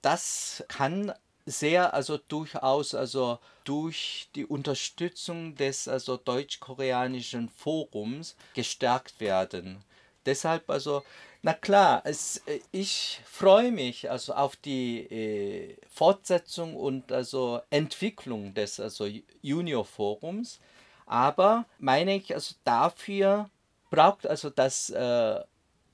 das 0.01 0.63
kann 0.67 1.13
sehr, 1.45 1.93
also 1.93 2.17
durchaus, 2.17 2.95
also 2.95 3.39
durch 3.63 4.29
die 4.35 4.45
Unterstützung 4.45 5.55
des 5.55 5.87
also 5.87 6.17
deutsch-koreanischen 6.17 7.49
Forums 7.49 8.35
gestärkt 8.53 9.19
werden. 9.19 9.83
Deshalb 10.25 10.69
also, 10.69 11.03
na 11.41 11.53
klar, 11.53 12.01
es, 12.05 12.37
äh, 12.45 12.59
ich 12.71 13.19
freue 13.25 13.71
mich 13.71 14.09
also 14.09 14.33
auf 14.33 14.55
die 14.55 14.99
äh, 14.99 15.77
Fortsetzung 15.89 16.75
und 16.75 17.11
also 17.11 17.61
Entwicklung 17.69 18.53
des 18.53 18.79
also 18.79 19.07
Junior 19.41 19.83
Forums, 19.83 20.59
aber 21.05 21.65
meine 21.79 22.15
ich 22.15 22.33
also 22.33 22.55
dafür 22.63 23.49
braucht 23.89 24.25
also 24.25 24.49
das 24.49 24.89
äh, 24.89 25.41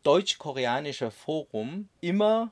deutsch-koreanische 0.03 1.12
Forum 1.12 1.89
immer 2.01 2.51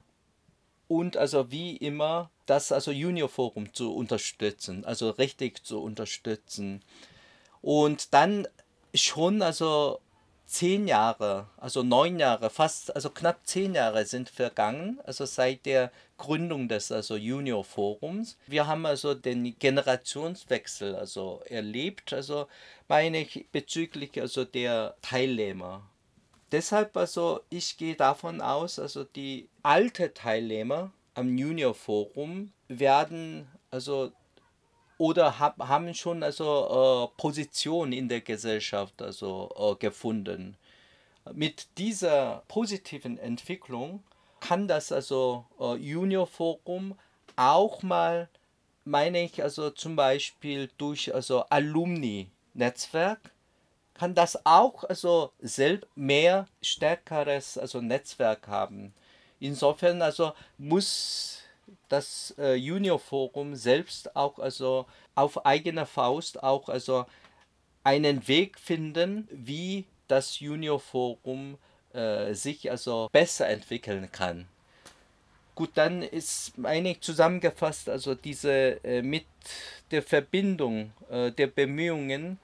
und 0.87 1.17
also 1.17 1.51
wie 1.51 1.75
immer 1.75 2.29
das 2.45 2.71
also 2.71 2.91
Junior 2.91 3.29
Forum 3.29 3.73
zu 3.73 3.93
unterstützen, 3.93 4.85
also 4.85 5.09
richtig 5.09 5.65
zu 5.65 5.81
unterstützen. 5.81 6.81
Und 7.61 8.13
dann 8.13 8.47
schon 8.93 9.41
also 9.41 9.99
zehn 10.45 10.87
Jahre, 10.87 11.47
also 11.57 11.83
neun 11.83 12.19
Jahre, 12.19 12.49
fast, 12.49 12.95
also 12.95 13.09
knapp 13.09 13.45
zehn 13.45 13.75
Jahre 13.75 14.05
sind 14.05 14.29
vergangen, 14.29 14.99
also 15.03 15.25
seit 15.25 15.65
der 15.65 15.91
Gründung 16.17 16.69
des 16.69 16.91
also 16.91 17.17
Junior 17.17 17.63
Forums. 17.63 18.37
Wir 18.47 18.65
haben 18.65 18.85
also 18.85 19.13
den 19.13 19.59
Generationswechsel 19.59 20.95
also 20.95 21.41
erlebt, 21.45 22.13
also 22.13 22.47
meine 22.87 23.21
ich 23.21 23.47
bezüglich 23.51 24.19
also 24.21 24.45
der 24.45 24.95
Teilnehmer. 25.01 25.83
Deshalb 26.51 26.95
also 26.95 27.41
ich 27.49 27.77
gehe 27.77 27.95
davon 27.95 28.41
aus, 28.41 28.79
also 28.79 29.03
die 29.03 29.49
alte 29.63 30.13
Teilnehmer 30.13 30.91
am 31.13 31.37
Junior 31.37 31.73
Forum 31.73 32.53
werden 32.67 33.47
also 33.71 34.11
oder 34.97 35.39
hab, 35.39 35.59
haben 35.59 35.93
schon 35.93 36.23
also 36.23 37.09
äh, 37.13 37.21
Position 37.21 37.91
in 37.91 38.09
der 38.09 38.21
Gesellschaft 38.21 39.01
also 39.01 39.49
äh, 39.55 39.75
gefunden. 39.75 40.57
Mit 41.33 41.67
dieser 41.77 42.43
positiven 42.47 43.17
Entwicklung 43.17 44.03
kann 44.39 44.67
das 44.67 44.91
also 44.91 45.45
äh, 45.59 45.75
Junior 45.75 46.25
Forum 46.25 46.97
auch 47.35 47.83
mal, 47.83 48.29
meine 48.85 49.23
ich, 49.23 49.43
also 49.43 49.69
zum 49.69 49.95
Beispiel 49.95 50.69
durch 50.77 51.13
also 51.13 51.41
Alumni 51.49 52.31
Netzwerk 52.53 53.31
kann 53.97 54.15
das 54.15 54.45
auch 54.45 54.83
also 54.83 55.31
selbst 55.39 55.87
mehr 55.95 56.47
stärkeres 56.61 57.57
also 57.57 57.81
Netzwerk 57.81 58.47
haben. 58.47 58.93
Insofern 59.39 60.01
also 60.01 60.33
muss 60.57 61.39
das 61.89 62.33
äh, 62.37 62.55
Junior 62.55 62.99
Forum 62.99 63.55
selbst 63.55 64.15
auch 64.15 64.39
also 64.39 64.85
auf 65.15 65.45
eigene 65.45 65.85
Faust 65.85 66.41
auch 66.43 66.69
also 66.69 67.05
einen 67.83 68.27
Weg 68.27 68.59
finden, 68.59 69.27
wie 69.31 69.85
das 70.07 70.39
Junior 70.39 70.79
Forum 70.79 71.57
äh, 71.93 72.33
sich 72.33 72.69
also 72.69 73.09
besser 73.11 73.47
entwickeln 73.47 74.11
kann. 74.11 74.47
Gut, 75.55 75.71
dann 75.73 76.03
ist 76.03 76.53
eigentlich 76.61 77.01
zusammengefasst, 77.01 77.89
also 77.89 78.13
diese 78.13 78.83
äh, 78.83 79.01
mit 79.01 79.25
der 79.89 80.03
Verbindung 80.03 80.91
äh, 81.09 81.31
der 81.31 81.47
Bemühungen, 81.47 82.39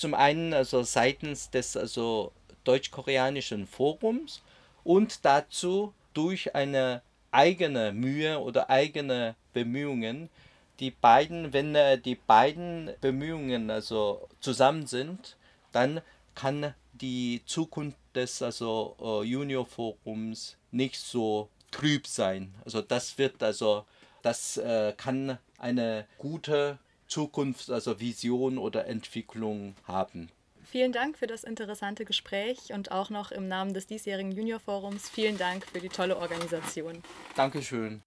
zum 0.00 0.14
einen 0.14 0.54
also 0.54 0.82
seitens 0.82 1.50
des 1.50 1.76
also 1.76 2.32
deutsch-koreanischen 2.64 3.66
Forums 3.66 4.40
und 4.82 5.26
dazu 5.26 5.92
durch 6.14 6.54
eine 6.54 7.02
eigene 7.30 7.92
Mühe 7.92 8.40
oder 8.40 8.70
eigene 8.70 9.36
Bemühungen. 9.52 10.30
Die 10.80 10.90
beiden, 10.90 11.52
wenn 11.52 11.74
äh, 11.74 11.98
die 11.98 12.14
beiden 12.14 12.90
Bemühungen 13.02 13.70
also 13.70 14.26
zusammen 14.40 14.86
sind, 14.86 15.36
dann 15.70 16.00
kann 16.34 16.74
die 16.94 17.42
Zukunft 17.44 17.98
des 18.14 18.40
also 18.40 18.96
äh, 19.00 19.26
Junior 19.26 19.66
Forums 19.66 20.56
nicht 20.70 20.98
so 20.98 21.50
trüb 21.70 22.06
sein. 22.06 22.54
Also 22.64 22.80
das 22.80 23.18
wird 23.18 23.42
also 23.42 23.84
das 24.22 24.56
äh, 24.56 24.94
kann 24.96 25.38
eine 25.58 26.06
gute 26.16 26.78
Zukunft, 27.10 27.70
also 27.70 28.00
Vision 28.00 28.56
oder 28.56 28.86
Entwicklung 28.86 29.74
haben. 29.84 30.30
Vielen 30.64 30.92
Dank 30.92 31.18
für 31.18 31.26
das 31.26 31.42
interessante 31.42 32.04
Gespräch 32.04 32.72
und 32.72 32.92
auch 32.92 33.10
noch 33.10 33.32
im 33.32 33.48
Namen 33.48 33.74
des 33.74 33.88
diesjährigen 33.88 34.30
Junior 34.30 34.60
Forums 34.60 35.10
vielen 35.10 35.36
Dank 35.36 35.66
für 35.66 35.80
die 35.80 35.88
tolle 35.88 36.16
Organisation. 36.16 37.02
Dankeschön. 37.34 38.02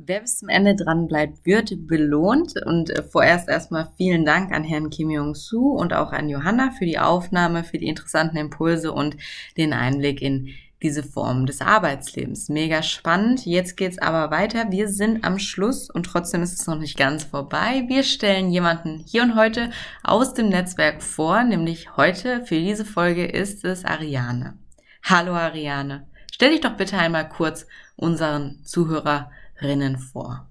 Wer 0.00 0.20
bis 0.20 0.38
zum 0.38 0.48
Ende 0.48 0.74
dran 0.74 1.06
bleibt, 1.06 1.44
wird 1.44 1.86
belohnt. 1.86 2.54
Und 2.64 2.88
äh, 2.90 3.02
vorerst 3.02 3.48
erstmal 3.48 3.92
vielen 3.96 4.24
Dank 4.24 4.52
an 4.52 4.64
Herrn 4.64 4.90
Kim 4.90 5.10
Jong-soo 5.10 5.76
und 5.76 5.92
auch 5.92 6.12
an 6.12 6.28
Johanna 6.28 6.70
für 6.70 6.86
die 6.86 6.98
Aufnahme, 6.98 7.62
für 7.62 7.78
die 7.78 7.88
interessanten 7.88 8.36
Impulse 8.36 8.92
und 8.92 9.16
den 9.56 9.72
Einblick 9.72 10.22
in 10.22 10.54
diese 10.82 11.02
Form 11.02 11.46
des 11.46 11.60
Arbeitslebens. 11.60 12.48
Mega 12.48 12.82
spannend. 12.82 13.44
Jetzt 13.44 13.76
geht's 13.76 13.98
aber 13.98 14.30
weiter. 14.30 14.70
Wir 14.70 14.88
sind 14.88 15.24
am 15.24 15.38
Schluss 15.38 15.90
und 15.90 16.04
trotzdem 16.04 16.42
ist 16.42 16.60
es 16.60 16.66
noch 16.66 16.78
nicht 16.78 16.96
ganz 16.96 17.24
vorbei. 17.24 17.84
Wir 17.88 18.02
stellen 18.02 18.50
jemanden 18.50 18.98
hier 19.06 19.22
und 19.22 19.34
heute 19.34 19.70
aus 20.04 20.34
dem 20.34 20.48
Netzwerk 20.48 21.02
vor, 21.02 21.42
nämlich 21.42 21.96
heute 21.96 22.44
für 22.46 22.58
diese 22.58 22.84
Folge 22.84 23.26
ist 23.26 23.64
es 23.64 23.84
Ariane. 23.84 24.58
Hallo 25.02 25.32
Ariane. 25.32 26.08
Stell 26.32 26.50
dich 26.50 26.60
doch 26.60 26.76
bitte 26.76 26.96
einmal 26.96 27.28
kurz 27.28 27.66
unseren 27.96 28.62
Zuhörerinnen 28.64 29.98
vor. 29.98 30.48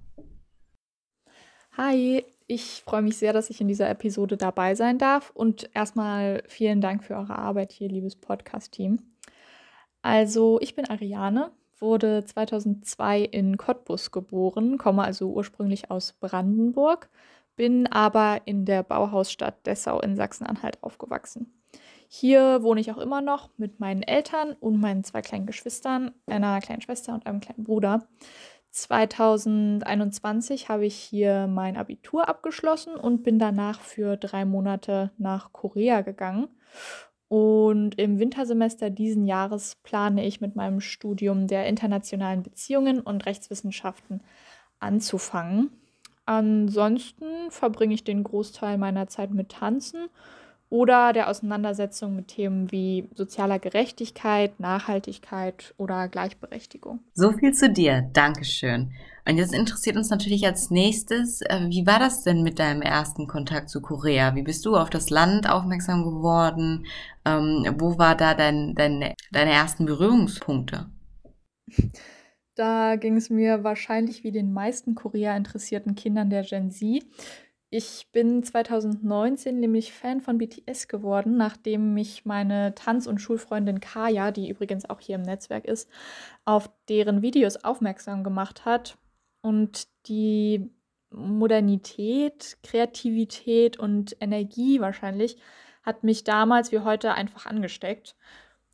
Hi, 1.77 2.25
ich 2.47 2.81
freue 2.83 3.03
mich 3.03 3.17
sehr, 3.17 3.33
dass 3.33 3.49
ich 3.49 3.61
in 3.61 3.67
dieser 3.67 3.89
Episode 3.89 4.35
dabei 4.35 4.73
sein 4.75 4.97
darf 4.97 5.29
und 5.29 5.69
erstmal 5.73 6.43
vielen 6.47 6.81
Dank 6.81 7.03
für 7.03 7.15
eure 7.15 7.37
Arbeit 7.37 7.71
hier, 7.71 7.87
liebes 7.87 8.15
Podcast-Team. 8.15 8.99
Also, 10.07 10.57
ich 10.61 10.73
bin 10.73 10.89
Ariane, 10.89 11.51
wurde 11.79 12.23
2002 12.23 13.23
in 13.23 13.57
Cottbus 13.57 14.11
geboren, 14.11 14.77
komme 14.77 15.03
also 15.03 15.29
ursprünglich 15.33 15.91
aus 15.91 16.13
Brandenburg, 16.13 17.09
bin 17.57 17.87
aber 17.87 18.39
in 18.45 18.63
der 18.63 18.83
Bauhausstadt 18.83 19.67
Dessau 19.67 19.99
in 19.99 20.15
Sachsen-Anhalt 20.15 20.81
aufgewachsen. 20.81 21.61
Hier 22.07 22.63
wohne 22.63 22.79
ich 22.79 22.89
auch 22.89 22.99
immer 22.99 23.19
noch 23.19 23.49
mit 23.57 23.81
meinen 23.81 24.01
Eltern 24.01 24.53
und 24.61 24.79
meinen 24.79 25.03
zwei 25.03 25.21
kleinen 25.21 25.45
Geschwistern, 25.45 26.13
einer 26.25 26.61
kleinen 26.61 26.81
Schwester 26.81 27.13
und 27.13 27.25
einem 27.25 27.41
kleinen 27.41 27.65
Bruder. 27.65 28.07
2021 28.71 30.69
habe 30.69 30.85
ich 30.85 30.95
hier 30.95 31.47
mein 31.47 31.75
Abitur 31.75 32.29
abgeschlossen 32.29 32.95
und 32.95 33.23
bin 33.23 33.39
danach 33.39 33.81
für 33.81 34.15
drei 34.15 34.45
Monate 34.45 35.11
nach 35.17 35.51
Korea 35.51 35.99
gegangen 35.99 36.47
und 37.29 37.99
im 37.99 38.19
Wintersemester 38.19 38.89
diesen 38.89 39.25
Jahres 39.25 39.75
plane 39.83 40.25
ich 40.25 40.39
mit 40.39 40.55
meinem 40.55 40.79
Studium 40.79 41.47
der 41.47 41.67
internationalen 41.67 42.43
Beziehungen 42.43 43.01
und 43.01 43.25
Rechtswissenschaften 43.25 44.21
anzufangen. 44.79 45.71
Ansonsten 46.25 47.25
verbringe 47.49 47.93
ich 47.93 48.03
den 48.03 48.23
Großteil 48.23 48.77
meiner 48.77 49.07
Zeit 49.07 49.31
mit 49.31 49.49
Tanzen 49.49 50.07
oder 50.69 51.13
der 51.13 51.30
Auseinandersetzung 51.30 52.15
mit 52.15 52.27
Themen 52.27 52.71
wie 52.71 53.10
sozialer 53.15 53.60
Gerechtigkeit, 53.60 54.60
Nachhaltigkeit 54.60 55.73
oder 55.77 56.08
Gleichberechtigung. 56.08 56.99
So 57.13 57.32
viel 57.32 57.53
zu 57.53 57.71
dir. 57.71 58.10
Dankeschön. 58.13 58.91
Und 59.27 59.38
jetzt 59.38 59.53
interessiert 59.53 59.97
uns 59.97 60.10
natürlich 60.10 60.45
als 60.45 60.69
nächstes, 60.69 61.41
äh, 61.41 61.67
wie 61.69 61.86
war 61.86 61.99
das 61.99 62.23
denn 62.23 62.43
mit 62.43 62.60
deinem 62.60 62.82
ersten 62.82 63.27
Kontakt 63.27 63.69
zu 63.69 63.82
Korea? 63.82 64.36
Wie 64.36 64.43
bist 64.43 64.65
du 64.65 64.75
auf 64.75 64.89
das 64.89 65.10
Land 65.10 65.49
aufmerksam 65.49 66.03
geworden? 66.03 66.86
Ähm, 67.25 67.75
wo 67.77 67.97
war 67.97 68.15
da 68.15 68.34
dein, 68.34 68.73
dein, 68.75 69.13
deine 69.32 69.51
ersten 69.51 69.86
Berührungspunkte? 69.86 70.88
Da 72.56 72.95
ging 72.95 73.17
es 73.17 73.30
mir 73.30 73.63
wahrscheinlich 73.63 74.23
wie 74.23 74.32
den 74.32 74.51
meisten 74.51 74.95
Korea-interessierten 74.95 75.95
Kindern 75.95 76.30
der 76.30 76.43
Gen 76.43 76.71
Z. 76.71 77.03
Ich 77.69 78.08
bin 78.13 78.43
2019 78.43 79.60
nämlich 79.60 79.91
Fan 79.91 80.21
von 80.21 80.38
BTS 80.38 80.88
geworden, 80.88 81.36
nachdem 81.36 81.93
mich 81.93 82.23
meine 82.23 82.73
Tanz- 82.75 83.08
und 83.08 83.19
Schulfreundin 83.19 83.82
Kaya, 83.82 84.32
die 84.32 84.49
übrigens 84.49 84.89
auch 84.89 85.01
hier 85.01 85.15
im 85.15 85.23
Netzwerk 85.23 85.65
ist, 85.65 85.89
auf 86.45 86.69
deren 86.88 87.21
Videos 87.21 87.58
aufmerksam 87.58 88.23
gemacht 88.23 88.63
hat. 88.63 88.97
Und 89.41 89.88
die 90.08 90.71
Modernität, 91.10 92.58
Kreativität 92.63 93.77
und 93.77 94.15
Energie 94.21 94.80
wahrscheinlich 94.80 95.38
hat 95.84 96.03
mich 96.03 96.23
damals 96.23 96.71
wie 96.71 96.80
heute 96.80 97.13
einfach 97.13 97.45
angesteckt. 97.45 98.15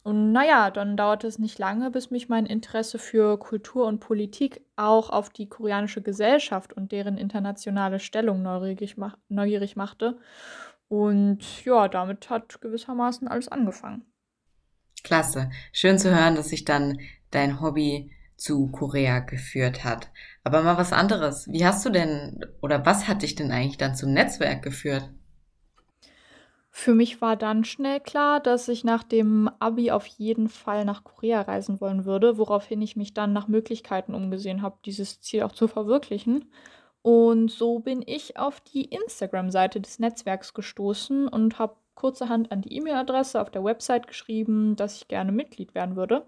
Und 0.03 0.33
naja, 0.33 0.69
dann 0.69 0.97
dauerte 0.97 1.27
es 1.27 1.39
nicht 1.39 1.57
lange, 1.59 1.89
bis 1.89 2.11
mich 2.11 2.27
mein 2.27 2.45
Interesse 2.45 2.99
für 2.99 3.39
Kultur 3.39 3.87
und 3.87 3.99
Politik 3.99 4.61
auch 4.75 5.09
auf 5.09 5.29
die 5.29 5.47
koreanische 5.47 6.01
Gesellschaft 6.01 6.73
und 6.73 6.91
deren 6.91 7.17
internationale 7.17 7.99
Stellung 7.99 8.41
neugierig, 8.41 8.97
mach 8.97 9.17
neugierig 9.29 9.77
machte. 9.77 10.19
Und 10.89 11.63
ja, 11.63 11.87
damit 11.87 12.29
hat 12.29 12.59
gewissermaßen 12.59 13.29
alles 13.29 13.47
angefangen. 13.47 14.05
Klasse. 15.03 15.49
Schön 15.71 15.97
zu 15.97 16.13
hören, 16.13 16.35
dass 16.35 16.49
sich 16.49 16.65
dann 16.65 16.99
dein 17.31 17.61
Hobby 17.61 18.11
zu 18.35 18.67
Korea 18.71 19.19
geführt 19.19 19.85
hat. 19.85 20.11
Aber 20.43 20.63
mal 20.63 20.77
was 20.77 20.91
anderes. 20.91 21.47
Wie 21.49 21.65
hast 21.65 21.85
du 21.85 21.89
denn 21.89 22.45
oder 22.61 22.85
was 22.85 23.07
hat 23.07 23.21
dich 23.21 23.35
denn 23.35 23.51
eigentlich 23.51 23.77
dann 23.77 23.95
zum 23.95 24.11
Netzwerk 24.11 24.61
geführt? 24.63 25.09
Für 26.75 26.95
mich 26.95 27.21
war 27.21 27.35
dann 27.35 27.65
schnell 27.65 27.99
klar, 27.99 28.39
dass 28.39 28.67
ich 28.67 28.83
nach 28.83 29.03
dem 29.03 29.47
Abi 29.59 29.91
auf 29.91 30.07
jeden 30.07 30.49
Fall 30.49 30.85
nach 30.85 31.03
Korea 31.03 31.41
reisen 31.41 31.79
wollen 31.79 32.03
würde, 32.03 32.39
woraufhin 32.39 32.81
ich 32.81 32.95
mich 32.95 33.13
dann 33.13 33.31
nach 33.31 33.47
Möglichkeiten 33.47 34.15
umgesehen 34.15 34.63
habe, 34.63 34.79
dieses 34.83 35.21
Ziel 35.21 35.43
auch 35.43 35.51
zu 35.51 35.67
verwirklichen. 35.67 36.51
Und 37.03 37.51
so 37.51 37.77
bin 37.77 38.03
ich 38.03 38.37
auf 38.37 38.59
die 38.59 38.85
Instagram-Seite 38.85 39.81
des 39.81 39.99
Netzwerks 39.99 40.55
gestoßen 40.55 41.27
und 41.27 41.59
habe 41.59 41.75
kurzerhand 41.93 42.51
an 42.51 42.61
die 42.61 42.75
E-Mail-Adresse 42.75 43.39
auf 43.39 43.51
der 43.51 43.63
Website 43.63 44.07
geschrieben, 44.07 44.75
dass 44.75 44.97
ich 44.97 45.07
gerne 45.07 45.31
Mitglied 45.31 45.75
werden 45.75 45.95
würde. 45.95 46.25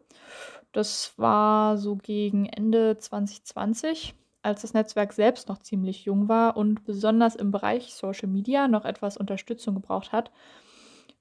Das 0.73 1.13
war 1.17 1.79
so 1.79 1.95
gegen 1.95 2.45
Ende 2.45 2.99
2020 2.99 4.13
als 4.45 4.61
das 4.61 4.73
Netzwerk 4.73 5.11
selbst 5.13 5.49
noch 5.49 5.57
ziemlich 5.59 6.05
jung 6.05 6.29
war 6.29 6.55
und 6.55 6.85
besonders 6.85 7.35
im 7.35 7.51
Bereich 7.51 7.93
Social 7.93 8.29
Media 8.29 8.67
noch 8.67 8.85
etwas 8.85 9.17
Unterstützung 9.17 9.75
gebraucht 9.75 10.11
hat. 10.11 10.31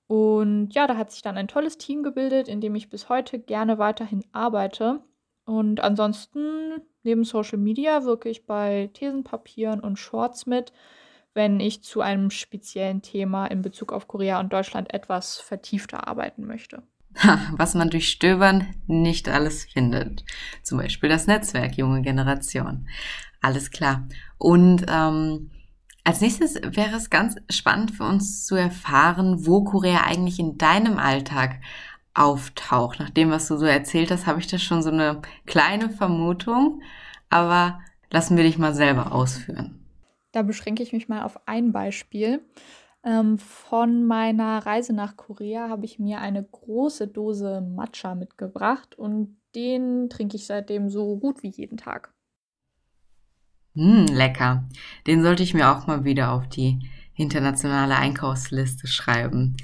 Und 0.06 0.70
ja, 0.74 0.86
da 0.86 0.96
hat 0.96 1.10
sich 1.10 1.22
dann 1.22 1.38
ein 1.38 1.48
tolles 1.48 1.78
Team 1.78 2.02
gebildet, 2.02 2.48
in 2.48 2.60
dem 2.60 2.74
ich 2.74 2.90
bis 2.90 3.08
heute 3.08 3.38
gerne 3.38 3.78
weiterhin 3.78 4.24
arbeite. 4.32 5.00
Und 5.46 5.80
ansonsten, 5.80 6.82
neben 7.02 7.24
Social 7.24 7.58
Media, 7.58 8.04
wirke 8.04 8.28
ich 8.28 8.46
bei 8.46 8.90
Thesenpapieren 8.92 9.80
und 9.80 9.98
Shorts 9.98 10.46
mit, 10.46 10.72
wenn 11.32 11.58
ich 11.60 11.82
zu 11.82 12.00
einem 12.00 12.30
speziellen 12.30 13.02
Thema 13.02 13.46
in 13.46 13.62
Bezug 13.62 13.92
auf 13.92 14.06
Korea 14.06 14.38
und 14.40 14.52
Deutschland 14.52 14.92
etwas 14.94 15.38
vertiefter 15.38 16.06
arbeiten 16.06 16.46
möchte. 16.46 16.82
Was 17.56 17.74
man 17.74 17.90
durch 17.90 18.08
Stöbern 18.08 18.74
nicht 18.86 19.28
alles 19.28 19.64
findet. 19.64 20.24
Zum 20.62 20.78
Beispiel 20.78 21.08
das 21.08 21.26
Netzwerk 21.26 21.76
Junge 21.76 22.02
Generation. 22.02 22.88
Alles 23.40 23.70
klar. 23.70 24.06
Und 24.38 24.86
ähm, 24.88 25.50
als 26.04 26.20
nächstes 26.20 26.56
wäre 26.56 26.96
es 26.96 27.10
ganz 27.10 27.36
spannend 27.50 27.92
für 27.92 28.04
uns 28.04 28.44
zu 28.46 28.56
erfahren, 28.56 29.46
wo 29.46 29.64
Korea 29.64 30.02
eigentlich 30.04 30.38
in 30.38 30.58
deinem 30.58 30.98
Alltag 30.98 31.60
auftaucht. 32.14 33.00
Nach 33.00 33.10
dem, 33.10 33.30
was 33.30 33.48
du 33.48 33.56
so 33.56 33.64
erzählt 33.64 34.10
hast, 34.10 34.26
habe 34.26 34.40
ich 34.40 34.46
da 34.46 34.58
schon 34.58 34.82
so 34.82 34.90
eine 34.90 35.22
kleine 35.46 35.90
Vermutung. 35.90 36.82
Aber 37.30 37.80
lassen 38.10 38.36
wir 38.36 38.44
dich 38.44 38.58
mal 38.58 38.74
selber 38.74 39.12
ausführen. 39.12 39.84
Da 40.32 40.42
beschränke 40.42 40.82
ich 40.82 40.92
mich 40.92 41.08
mal 41.08 41.22
auf 41.22 41.46
ein 41.46 41.72
Beispiel. 41.72 42.42
Ähm, 43.04 43.38
von 43.38 44.04
meiner 44.06 44.64
Reise 44.64 44.94
nach 44.94 45.16
Korea 45.16 45.68
habe 45.68 45.84
ich 45.84 45.98
mir 45.98 46.20
eine 46.20 46.42
große 46.42 47.06
Dose 47.08 47.60
Matcha 47.60 48.14
mitgebracht 48.14 48.94
und 48.98 49.36
den 49.54 50.08
trinke 50.08 50.36
ich 50.36 50.46
seitdem 50.46 50.88
so 50.88 51.18
gut 51.18 51.42
wie 51.42 51.50
jeden 51.50 51.76
Tag. 51.76 52.14
Mm, 53.74 54.06
lecker. 54.06 54.64
Den 55.06 55.22
sollte 55.22 55.42
ich 55.42 55.52
mir 55.52 55.70
auch 55.70 55.86
mal 55.86 56.04
wieder 56.04 56.32
auf 56.32 56.48
die 56.48 56.78
internationale 57.14 57.96
Einkaufsliste 57.96 58.86
schreiben. 58.86 59.56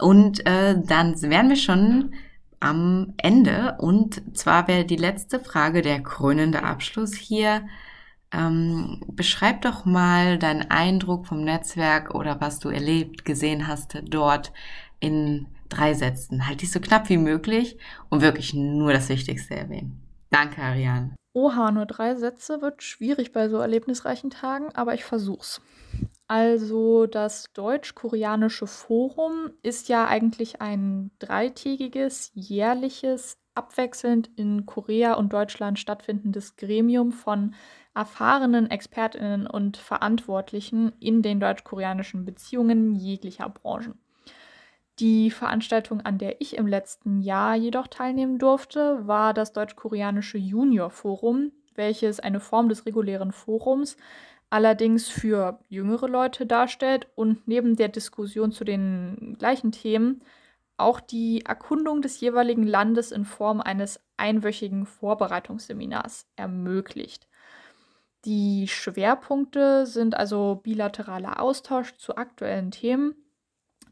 Und 0.00 0.44
äh, 0.46 0.80
dann 0.84 1.20
wären 1.22 1.48
wir 1.48 1.56
schon 1.56 2.14
am 2.60 3.14
Ende. 3.16 3.76
Und 3.78 4.36
zwar 4.36 4.68
wäre 4.68 4.84
die 4.84 4.96
letzte 4.96 5.40
Frage 5.40 5.82
der 5.82 6.02
krönende 6.02 6.62
Abschluss 6.62 7.14
hier. 7.14 7.66
Ähm, 8.32 9.00
beschreib 9.08 9.62
doch 9.62 9.84
mal 9.84 10.38
deinen 10.38 10.70
Eindruck 10.70 11.26
vom 11.26 11.44
Netzwerk 11.44 12.14
oder 12.14 12.40
was 12.40 12.58
du 12.58 12.70
erlebt, 12.70 13.24
gesehen 13.24 13.68
hast 13.68 13.98
dort 14.04 14.52
in 15.00 15.48
drei 15.68 15.94
Sätzen. 15.94 16.46
Halt 16.46 16.62
dich 16.62 16.70
so 16.70 16.80
knapp 16.80 17.08
wie 17.08 17.18
möglich 17.18 17.76
und 18.08 18.22
wirklich 18.22 18.54
nur 18.54 18.92
das 18.92 19.08
Wichtigste 19.08 19.54
erwähnen. 19.54 20.00
Danke, 20.30 20.62
Ariane. 20.62 21.14
Oha, 21.34 21.70
nur 21.70 21.86
drei 21.86 22.14
Sätze 22.14 22.60
wird 22.60 22.82
schwierig 22.82 23.32
bei 23.32 23.48
so 23.48 23.58
erlebnisreichen 23.58 24.30
Tagen, 24.30 24.74
aber 24.74 24.94
ich 24.94 25.04
versuch's. 25.04 25.62
Also 26.26 27.06
das 27.06 27.52
Deutsch-Koreanische 27.54 28.66
Forum 28.66 29.50
ist 29.62 29.88
ja 29.88 30.06
eigentlich 30.06 30.60
ein 30.60 31.10
dreitägiges, 31.18 32.30
jährliches, 32.34 33.38
abwechselnd 33.54 34.30
in 34.36 34.66
Korea 34.66 35.14
und 35.14 35.32
Deutschland 35.32 35.78
stattfindendes 35.78 36.56
Gremium 36.56 37.12
von 37.12 37.54
erfahrenen 37.94 38.70
Expertinnen 38.70 39.46
und 39.46 39.76
Verantwortlichen 39.76 40.92
in 41.00 41.22
den 41.22 41.40
deutsch-koreanischen 41.40 42.24
Beziehungen 42.24 42.94
jeglicher 42.94 43.48
Branchen. 43.48 43.98
Die 44.98 45.30
Veranstaltung, 45.30 46.00
an 46.02 46.18
der 46.18 46.40
ich 46.40 46.56
im 46.56 46.66
letzten 46.66 47.20
Jahr 47.20 47.56
jedoch 47.56 47.88
teilnehmen 47.88 48.38
durfte, 48.38 49.06
war 49.06 49.34
das 49.34 49.52
deutsch-koreanische 49.52 50.38
Junior 50.38 50.90
Forum, 50.90 51.52
welches 51.74 52.20
eine 52.20 52.40
Form 52.40 52.68
des 52.68 52.86
regulären 52.86 53.32
Forums 53.32 53.96
allerdings 54.50 55.08
für 55.08 55.58
jüngere 55.70 56.08
Leute 56.08 56.44
darstellt 56.44 57.08
und 57.14 57.48
neben 57.48 57.74
der 57.76 57.88
Diskussion 57.88 58.52
zu 58.52 58.64
den 58.64 59.36
gleichen 59.38 59.72
Themen 59.72 60.22
auch 60.76 61.00
die 61.00 61.44
Erkundung 61.44 62.02
des 62.02 62.20
jeweiligen 62.20 62.66
Landes 62.66 63.12
in 63.12 63.24
Form 63.24 63.60
eines 63.60 64.00
einwöchigen 64.16 64.86
Vorbereitungsseminars 64.86 66.26
ermöglicht. 66.36 67.28
Die 68.24 68.68
Schwerpunkte 68.68 69.86
sind 69.86 70.16
also 70.16 70.60
bilateraler 70.62 71.40
Austausch 71.40 71.96
zu 71.96 72.16
aktuellen 72.16 72.70
Themen, 72.70 73.16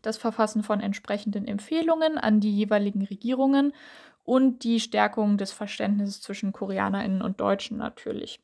das 0.03 0.17
Verfassen 0.17 0.63
von 0.63 0.81
entsprechenden 0.81 1.47
Empfehlungen 1.47 2.17
an 2.17 2.41
die 2.41 2.57
jeweiligen 2.57 3.05
Regierungen 3.05 3.73
und 4.25 4.63
die 4.63 4.81
Stärkung 4.81 5.37
des 5.37 5.53
Verständnisses 5.53 6.21
zwischen 6.21 6.53
Koreanerinnen 6.53 7.23
und 7.23 7.41
Deutschen 7.41 7.77
natürlich. 7.77 8.41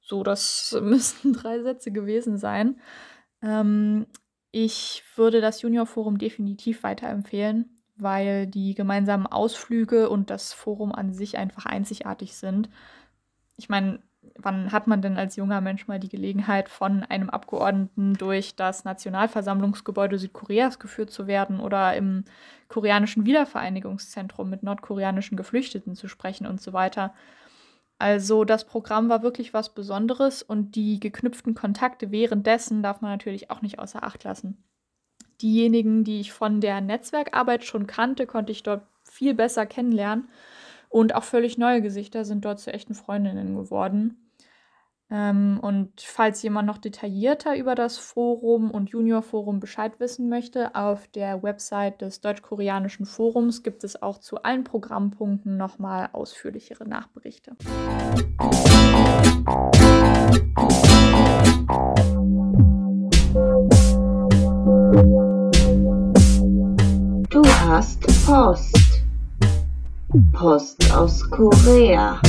So, 0.00 0.22
das 0.22 0.78
müssten 0.82 1.32
drei 1.32 1.60
Sätze 1.62 1.90
gewesen 1.90 2.38
sein. 2.38 2.80
Ähm, 3.42 4.06
ich 4.58 5.04
würde 5.16 5.42
das 5.42 5.60
Junior 5.60 5.84
Forum 5.84 6.16
definitiv 6.16 6.82
weiterempfehlen, 6.82 7.76
weil 7.98 8.46
die 8.46 8.74
gemeinsamen 8.74 9.26
Ausflüge 9.26 10.08
und 10.08 10.30
das 10.30 10.54
Forum 10.54 10.92
an 10.92 11.12
sich 11.12 11.36
einfach 11.36 11.66
einzigartig 11.66 12.34
sind. 12.38 12.70
Ich 13.58 13.68
meine, 13.68 13.98
wann 14.34 14.72
hat 14.72 14.86
man 14.86 15.02
denn 15.02 15.18
als 15.18 15.36
junger 15.36 15.60
Mensch 15.60 15.88
mal 15.88 16.00
die 16.00 16.08
Gelegenheit, 16.08 16.70
von 16.70 17.02
einem 17.02 17.28
Abgeordneten 17.28 18.14
durch 18.14 18.56
das 18.56 18.84
Nationalversammlungsgebäude 18.84 20.18
Südkoreas 20.18 20.78
geführt 20.78 21.10
zu 21.10 21.26
werden 21.26 21.60
oder 21.60 21.94
im 21.94 22.24
koreanischen 22.68 23.26
Wiedervereinigungszentrum 23.26 24.48
mit 24.48 24.62
nordkoreanischen 24.62 25.36
Geflüchteten 25.36 25.94
zu 25.96 26.08
sprechen 26.08 26.46
und 26.46 26.62
so 26.62 26.72
weiter. 26.72 27.12
Also 27.98 28.44
das 28.44 28.64
Programm 28.64 29.08
war 29.08 29.22
wirklich 29.22 29.54
was 29.54 29.74
Besonderes 29.74 30.42
und 30.42 30.76
die 30.76 31.00
geknüpften 31.00 31.54
Kontakte 31.54 32.10
währenddessen 32.10 32.82
darf 32.82 33.00
man 33.00 33.10
natürlich 33.12 33.50
auch 33.50 33.62
nicht 33.62 33.78
außer 33.78 34.02
Acht 34.02 34.24
lassen. 34.24 34.62
Diejenigen, 35.40 36.04
die 36.04 36.20
ich 36.20 36.32
von 36.32 36.60
der 36.60 36.80
Netzwerkarbeit 36.80 37.64
schon 37.64 37.86
kannte, 37.86 38.26
konnte 38.26 38.52
ich 38.52 38.62
dort 38.62 38.86
viel 39.04 39.34
besser 39.34 39.66
kennenlernen 39.66 40.28
und 40.88 41.14
auch 41.14 41.24
völlig 41.24 41.58
neue 41.58 41.82
Gesichter 41.82 42.24
sind 42.24 42.44
dort 42.44 42.60
zu 42.60 42.72
echten 42.72 42.94
Freundinnen 42.94 43.54
geworden. 43.54 44.25
Ähm, 45.08 45.60
und 45.62 46.00
falls 46.00 46.42
jemand 46.42 46.66
noch 46.66 46.78
detaillierter 46.78 47.56
über 47.56 47.76
das 47.76 47.96
Forum 47.96 48.72
und 48.72 48.90
Juniorforum 48.90 49.60
Bescheid 49.60 50.00
wissen 50.00 50.28
möchte, 50.28 50.74
auf 50.74 51.06
der 51.08 51.44
Website 51.44 52.00
des 52.00 52.20
Deutsch-Koreanischen 52.20 53.06
Forums 53.06 53.62
gibt 53.62 53.84
es 53.84 54.02
auch 54.02 54.18
zu 54.18 54.42
allen 54.42 54.64
Programmpunkten 54.64 55.56
nochmal 55.56 56.08
ausführlichere 56.12 56.88
Nachberichte. 56.88 57.52
Du 67.30 67.44
hast 67.44 68.26
Post. 68.26 69.02
Post 70.32 70.92
aus 70.92 71.30
Korea. 71.30 72.20